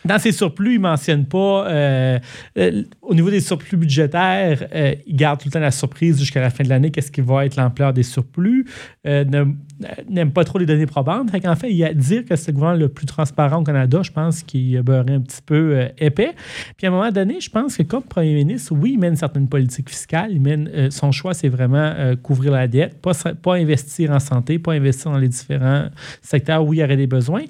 dans 0.04 0.18
ses 0.18 0.32
surplus, 0.32 0.74
il 0.74 0.78
ne 0.78 0.82
mentionne 0.82 1.24
pas, 1.24 1.66
euh, 1.66 2.18
euh, 2.58 2.82
au 3.00 3.14
niveau 3.14 3.30
des 3.30 3.40
surplus 3.40 3.78
budgétaires, 3.78 4.66
il 5.06 5.16
garde 5.16 5.40
tout 5.40 5.48
le 5.48 5.52
temps 5.52 5.60
la 5.60 5.70
surprise 5.70 6.18
jusqu'à 6.18 6.40
la 6.40 6.50
fin 6.50 6.64
de 6.64 6.68
l'année, 6.68 6.90
qu'est-ce 6.90 7.10
qui 7.10 7.22
va 7.22 7.46
être 7.46 7.56
l'ampleur 7.56 7.92
des 7.94 8.02
surplus, 8.02 8.66
n'aime 9.04 10.32
pas 10.34 10.44
trop 10.44 10.58
les 10.58 10.66
données 10.66 10.86
probantes. 10.86 11.30
Fait 11.30 11.40
qu'en 11.40 11.56
fait, 11.56 11.70
il 11.70 11.76
y 11.76 11.84
a 11.84 11.94
dire 11.94 12.24
que 12.24 12.36
c'est 12.36 12.52
le 12.52 12.56
gouvernement 12.56 12.82
le 12.82 12.88
plus 12.88 13.06
transparent 13.06 13.60
au 13.60 13.64
Canada, 13.64 14.00
je 14.02 14.10
pense 14.10 14.42
qu'il 14.42 14.76
a 14.76 14.82
beurré 14.82 15.14
un 15.14 15.20
petit 15.20 15.42
peu 15.44 15.88
épais. 15.98 16.34
Puis 16.76 16.86
à 16.86 16.90
un 16.90 16.92
moment 16.92 17.10
donné, 17.10 17.40
je 17.40 17.50
pense 17.50 17.76
que 17.76 17.82
comme 17.82 18.02
premier 18.02 18.34
ministre, 18.34 18.72
oui, 18.74 18.92
il 18.94 18.98
mène 18.98 19.16
certaines 19.16 19.48
politiques 19.48 19.88
fiscales, 19.88 20.32
il 20.32 20.40
mène 20.40 20.81
euh, 20.82 20.90
son 20.90 21.12
choix, 21.12 21.34
c'est 21.34 21.48
vraiment 21.48 21.92
euh, 21.96 22.16
couvrir 22.16 22.52
la 22.52 22.68
dette, 22.68 22.96
pas, 23.00 23.54
investir 23.54 24.10
en 24.10 24.20
santé, 24.20 24.58
pas 24.58 24.72
investir 24.72 25.10
dans 25.10 25.18
les 25.18 25.28
différents 25.28 25.86
secteurs 26.20 26.64
où 26.64 26.74
il 26.74 26.80
y 26.80 26.84
aurait 26.84 26.96
des 26.96 27.06
besoins. 27.06 27.44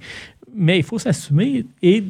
Mais 0.55 0.79
il 0.79 0.85
faut 0.85 0.99
s'assumer 0.99 1.65
et 1.83 2.05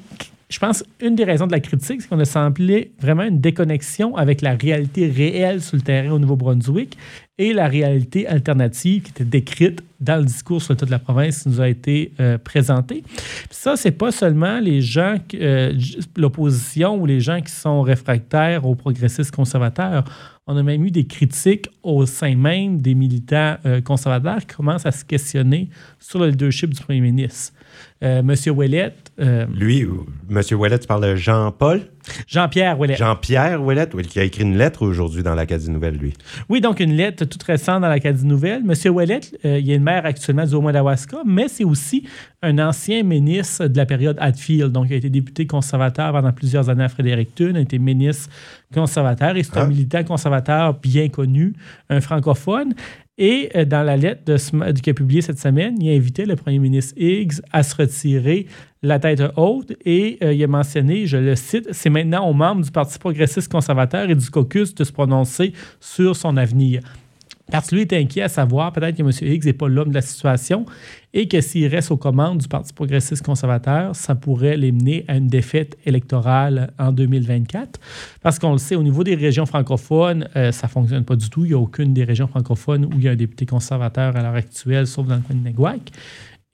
je 0.52 0.59
pense 0.59 0.85
une 1.00 1.14
des 1.14 1.25
raisons 1.25 1.47
de 1.47 1.52
la 1.52 1.61
critique, 1.61 2.02
c'est 2.02 2.09
qu'on 2.09 2.21
a 2.21 2.26
semblé 2.26 2.93
vraiment 3.00 3.23
une 3.23 3.41
déconnexion 3.41 4.17
avec 4.17 4.43
la 4.43 4.55
réalité 4.55 5.09
réelle 5.09 5.62
sur 5.62 5.76
le 5.76 5.83
terrain 5.83 6.11
au 6.11 6.19
Nouveau-Brunswick 6.19 6.99
et 7.38 7.55
la 7.55 7.67
réalité 7.67 8.26
alternative 8.26 9.02
qui 9.02 9.11
était 9.11 9.25
décrite 9.25 9.83
dans 9.99 10.19
le 10.19 10.25
discours 10.25 10.61
sur 10.61 10.75
l'état 10.75 10.85
de 10.85 10.91
la 10.91 10.99
province 10.99 11.43
qui 11.43 11.49
nous 11.49 11.61
a 11.61 11.69
été 11.69 12.12
euh, 12.21 12.37
présenté. 12.37 13.02
Puis 13.02 13.49
ça, 13.50 13.76
c'est 13.76 13.93
pas 13.93 14.12
seulement 14.12 14.61
les 14.61 14.83
gens, 14.83 15.17
euh, 15.35 15.73
l'opposition 16.17 16.97
ou 16.97 17.07
les 17.07 17.21
gens 17.21 17.41
qui 17.41 17.52
sont 17.52 17.81
réfractaires 17.81 18.67
aux 18.67 18.75
progressistes 18.75 19.35
conservateurs. 19.35 20.05
On 20.49 20.57
a 20.57 20.63
même 20.65 20.85
eu 20.85 20.91
des 20.91 21.07
critiques 21.07 21.69
au 21.85 22.05
sein 22.05 22.35
même 22.35 22.81
des 22.81 22.97
militants 22.97 23.57
euh, 23.65 23.81
conservateurs 23.81 24.41
qui 24.41 24.57
commencent 24.57 24.87
à 24.87 24.91
se 24.91 25.05
questionner 25.05 25.71
sur 26.01 26.19
le 26.19 26.31
leadership 26.31 26.75
du 26.75 26.81
premier 26.81 27.01
ministre. 27.01 27.53
Euh, 28.02 28.23
Monsieur 28.23 28.50
Ouellet. 28.50 28.94
Euh, 29.21 29.47
Lui, 29.54 29.87
Monsieur 30.28 30.56
Ouellet, 30.56 30.78
tu 30.78 30.87
parles 30.87 31.04
de 31.04 31.14
Jean-Paul? 31.14 31.82
Jean-Pierre 32.26 32.78
Ouellet. 32.80 32.97
Jean-Pierre 32.97 33.62
Ouellet, 33.62 33.87
qui 34.09 34.18
a 34.18 34.25
écrit 34.25 34.42
une 34.42 34.56
lettre 34.56 34.85
aujourd'hui 34.85 35.23
dans 35.23 35.37
l'Acadie 35.37 35.71
Nouvelle, 35.71 35.97
lui. 35.97 36.12
Oui, 36.49 36.61
donc 36.61 36.80
une 36.80 36.94
lettre 36.94 37.25
toute 37.25 37.42
récente 37.44 37.82
dans 37.82 37.88
l'Acadie 37.88 38.26
Nouvelle. 38.26 38.64
Monsieur 38.64 38.90
Ouellet, 38.90 39.21
euh, 39.44 39.61
il 39.61 39.71
est 39.71 39.76
une 39.76 39.85
maire 39.85 40.04
actuellement 40.04 40.44
du 40.44 40.54
Haut-Madawaska, 40.54 41.18
mais 41.25 41.47
c'est 41.47 41.64
aussi 41.64 42.09
un 42.42 42.59
ancien 42.59 43.04
ministre 43.04 43.68
de 43.68 43.76
la 43.76 43.87
période 43.87 44.16
Hatfield. 44.21 44.73
Donc, 44.73 44.87
il 44.88 44.94
a 44.94 44.97
été 44.97 45.11
député 45.11 45.47
conservateur 45.47 46.12
pendant 46.12 46.32
plusieurs 46.32 46.68
années 46.68 46.85
à 46.85 46.88
Fredericton, 46.88 47.52
a 47.54 47.61
été 47.61 47.78
ministre 47.78 48.30
conservateur 48.75 49.37
et 49.37 49.42
c'est 49.44 49.59
un 49.59 49.62
ah. 49.62 49.66
militant 49.66 50.02
conservateur 50.02 50.75
bien 50.75 51.09
connu, 51.09 51.52
un 51.88 52.00
francophone. 52.00 52.75
Et 53.25 53.50
euh, 53.55 53.64
dans 53.64 53.85
la 53.85 53.97
lettre 53.97 54.25
de, 54.25 54.37
qu'il 54.81 54.91
a 54.91 54.95
publiée 54.95 55.23
cette 55.23 55.38
semaine, 55.38 55.81
il 55.81 55.88
a 55.91 55.93
invité 55.93 56.25
le 56.26 56.35
premier 56.35 56.59
ministre 56.59 56.95
Higgs 57.00 57.35
à 57.52 57.62
se 57.62 57.76
retirer 57.76 58.49
la 58.83 58.99
tête 58.99 59.23
haute 59.37 59.75
et 59.85 60.19
euh, 60.25 60.33
il 60.33 60.43
a 60.43 60.49
mentionné, 60.49 61.07
je 61.07 61.19
le 61.19 61.37
cite, 61.37 61.69
c'est 61.71 61.88
maintenant 61.88 62.29
aux 62.29 62.33
membres 62.33 62.64
du 62.64 62.73
Parti 62.73 62.99
progressiste 62.99 63.49
conservateur 63.49 64.11
et 64.11 64.17
du 64.17 64.29
caucus 64.29 64.75
de 64.75 64.83
se 64.83 64.91
prononcer 64.91 65.52
sur 65.79 66.17
son 66.17 66.37
avenir. 66.37 66.83
Parce 67.52 67.68
que 67.68 67.75
lui 67.75 67.82
est 67.82 67.92
inquiet 67.92 68.23
à 68.23 68.28
savoir 68.30 68.73
peut-être 68.73 68.97
que 68.97 69.02
M. 69.02 69.11
Higgs 69.21 69.44
n'est 69.44 69.52
pas 69.52 69.68
l'homme 69.68 69.90
de 69.90 69.94
la 69.94 70.00
situation 70.00 70.64
et 71.12 71.28
que 71.28 71.42
s'il 71.42 71.66
reste 71.66 71.90
aux 71.90 71.99
commandes 71.99 72.38
du 72.38 72.49
Parti 72.49 72.73
progressiste 72.73 73.23
conservateur, 73.23 73.94
ça 73.94 74.14
pourrait 74.14 74.56
l'amener 74.56 75.04
à 75.06 75.16
une 75.16 75.28
défaite 75.28 75.76
électorale 75.85 76.73
en 76.78 76.92
2024. 76.92 77.78
Parce 78.23 78.38
qu'on 78.38 78.52
le 78.52 78.59
sait, 78.59 78.75
au 78.75 78.82
niveau 78.82 79.04
des 79.04 79.14
régions 79.14 79.44
francophones, 79.44 80.26
euh, 80.35 80.50
ça 80.50 80.66
ne 80.66 80.73
fonctionne 80.73 81.04
pas 81.04 81.14
du 81.14 81.28
tout. 81.28 81.44
Il 81.44 81.49
n'y 81.49 81.54
a 81.54 81.59
aucune 81.59 81.92
des 81.92 82.04
régions 82.04 82.26
francophones 82.26 82.87
où 82.87 82.92
il 82.94 83.02
y 83.02 83.09
a 83.09 83.11
un 83.11 83.16
député 83.16 83.44
conservateur 83.44 84.16
à 84.16 84.23
l'heure 84.23 84.35
actuelle, 84.35 84.87
sauf 84.87 85.06
dans 85.06 85.16
le 85.16 85.21
coin 85.21 85.37
de 85.37 85.44
Neguac. 85.44 85.92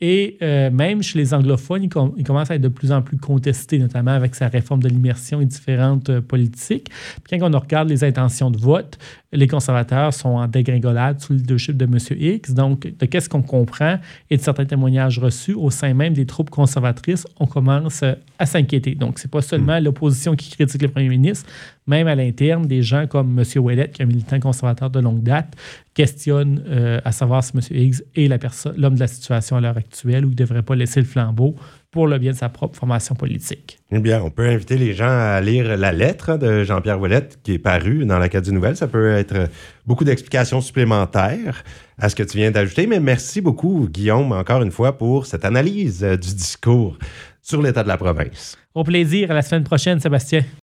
Et 0.00 0.38
euh, 0.42 0.70
même 0.70 1.02
chez 1.02 1.18
les 1.18 1.34
anglophones, 1.34 1.82
il, 1.82 1.88
commence 1.88 2.50
à 2.50 2.54
être 2.54 2.62
de 2.62 2.68
plus 2.68 2.92
en 2.92 3.02
plus 3.02 3.16
contesté, 3.16 3.78
notamment 3.78 4.12
avec 4.12 4.36
sa 4.36 4.46
réforme 4.46 4.80
de 4.80 4.88
l'immersion 4.88 5.40
et 5.40 5.44
différentes 5.44 6.08
euh, 6.10 6.20
politiques. 6.20 6.88
Puis 7.24 7.38
quand 7.38 7.52
on 7.52 7.58
regarde 7.58 7.88
les 7.88 8.04
intentions 8.04 8.50
de 8.52 8.58
vote, 8.58 8.96
les 9.32 9.48
conservateurs 9.48 10.14
sont 10.14 10.28
en 10.28 10.46
dégringolade 10.46 11.20
sous 11.20 11.32
le 11.32 11.40
leadership 11.40 11.76
de 11.76 11.84
M. 11.84 11.98
X. 12.10 12.52
Donc, 12.52 12.92
de 12.96 13.06
qu'est-ce 13.06 13.28
qu'on 13.28 13.42
comprend 13.42 13.98
et 14.30 14.36
de 14.36 14.42
certains 14.42 14.66
témoignages 14.66 15.18
reçus 15.18 15.54
au 15.54 15.70
sein 15.70 15.94
même 15.94 16.14
des 16.14 16.26
troupes 16.26 16.50
conservatrices, 16.50 17.26
on 17.40 17.46
commence 17.46 18.04
à 18.38 18.47
s'inquiéter. 18.47 18.95
Donc, 18.95 19.18
c'est 19.18 19.30
pas 19.30 19.42
seulement 19.42 19.78
l'opposition 19.80 20.37
qui 20.37 20.50
critique 20.50 20.83
le 20.83 20.88
premier 20.88 21.09
ministre, 21.09 21.49
même 21.87 22.07
à 22.07 22.14
l'interne, 22.14 22.66
des 22.66 22.83
gens 22.83 23.07
comme 23.07 23.38
M. 23.38 23.45
Ouellet, 23.62 23.90
qui 23.90 24.02
est 24.02 24.04
un 24.04 24.09
militant 24.09 24.38
conservateur 24.38 24.90
de 24.90 25.00
longue 25.00 25.23
date, 25.23 25.54
questionnent 25.95 26.62
euh, 26.68 27.00
à 27.04 27.11
savoir 27.11 27.42
si 27.42 27.52
M. 27.57 27.62
Higgs 27.71 28.02
est 28.14 28.28
l'homme 28.76 28.95
de 28.95 29.00
la 29.00 29.07
situation 29.09 29.57
à 29.57 29.61
l'heure 29.61 29.76
actuelle 29.76 30.25
ou 30.25 30.28
il 30.28 30.33
ne 30.33 30.37
devrait 30.37 30.62
pas 30.62 30.76
laisser 30.76 31.00
le 31.00 31.07
flambeau 31.07 31.57
pour 31.90 32.07
le 32.07 32.18
bien 32.18 32.33
de 32.33 32.37
sa 32.37 32.49
propre 32.50 32.76
formation 32.76 33.14
politique. 33.14 33.78
Eh 33.90 33.99
bien, 33.99 34.23
on 34.23 34.30
peut 34.30 34.47
inviter 34.47 34.76
les 34.76 34.92
gens 34.92 35.09
à 35.09 35.40
lire 35.40 35.76
la 35.76 35.90
lettre 35.90 36.37
de 36.37 36.62
Jean-Pierre 36.62 37.00
Ouellette 37.00 37.40
qui 37.42 37.54
est 37.54 37.59
parue 37.59 38.04
dans 38.04 38.18
l'Acadie 38.18 38.52
Nouvelle. 38.52 38.76
Ça 38.76 38.87
peut 38.87 39.11
être 39.12 39.49
beaucoup 39.87 40.04
d'explications 40.04 40.61
supplémentaires 40.61 41.64
à 41.99 42.09
ce 42.09 42.14
que 42.14 42.23
tu 42.23 42.37
viens 42.37 42.50
d'ajouter. 42.50 42.87
Mais 42.87 43.00
merci 43.00 43.40
beaucoup, 43.40 43.88
Guillaume, 43.90 44.33
encore 44.33 44.62
une 44.62 44.71
fois, 44.71 44.99
pour 44.99 45.26
cette 45.26 45.45
analyse 45.47 46.02
du 46.02 46.35
discours 46.35 46.99
sur 47.42 47.62
l'état 47.62 47.83
de 47.83 47.88
la 47.88 47.97
province. 47.97 48.57
Au 48.75 48.85
plaisir. 48.85 49.30
À 49.30 49.35
la 49.35 49.42
semaine 49.42 49.64
prochaine, 49.64 50.00
Sébastien. 50.00 50.45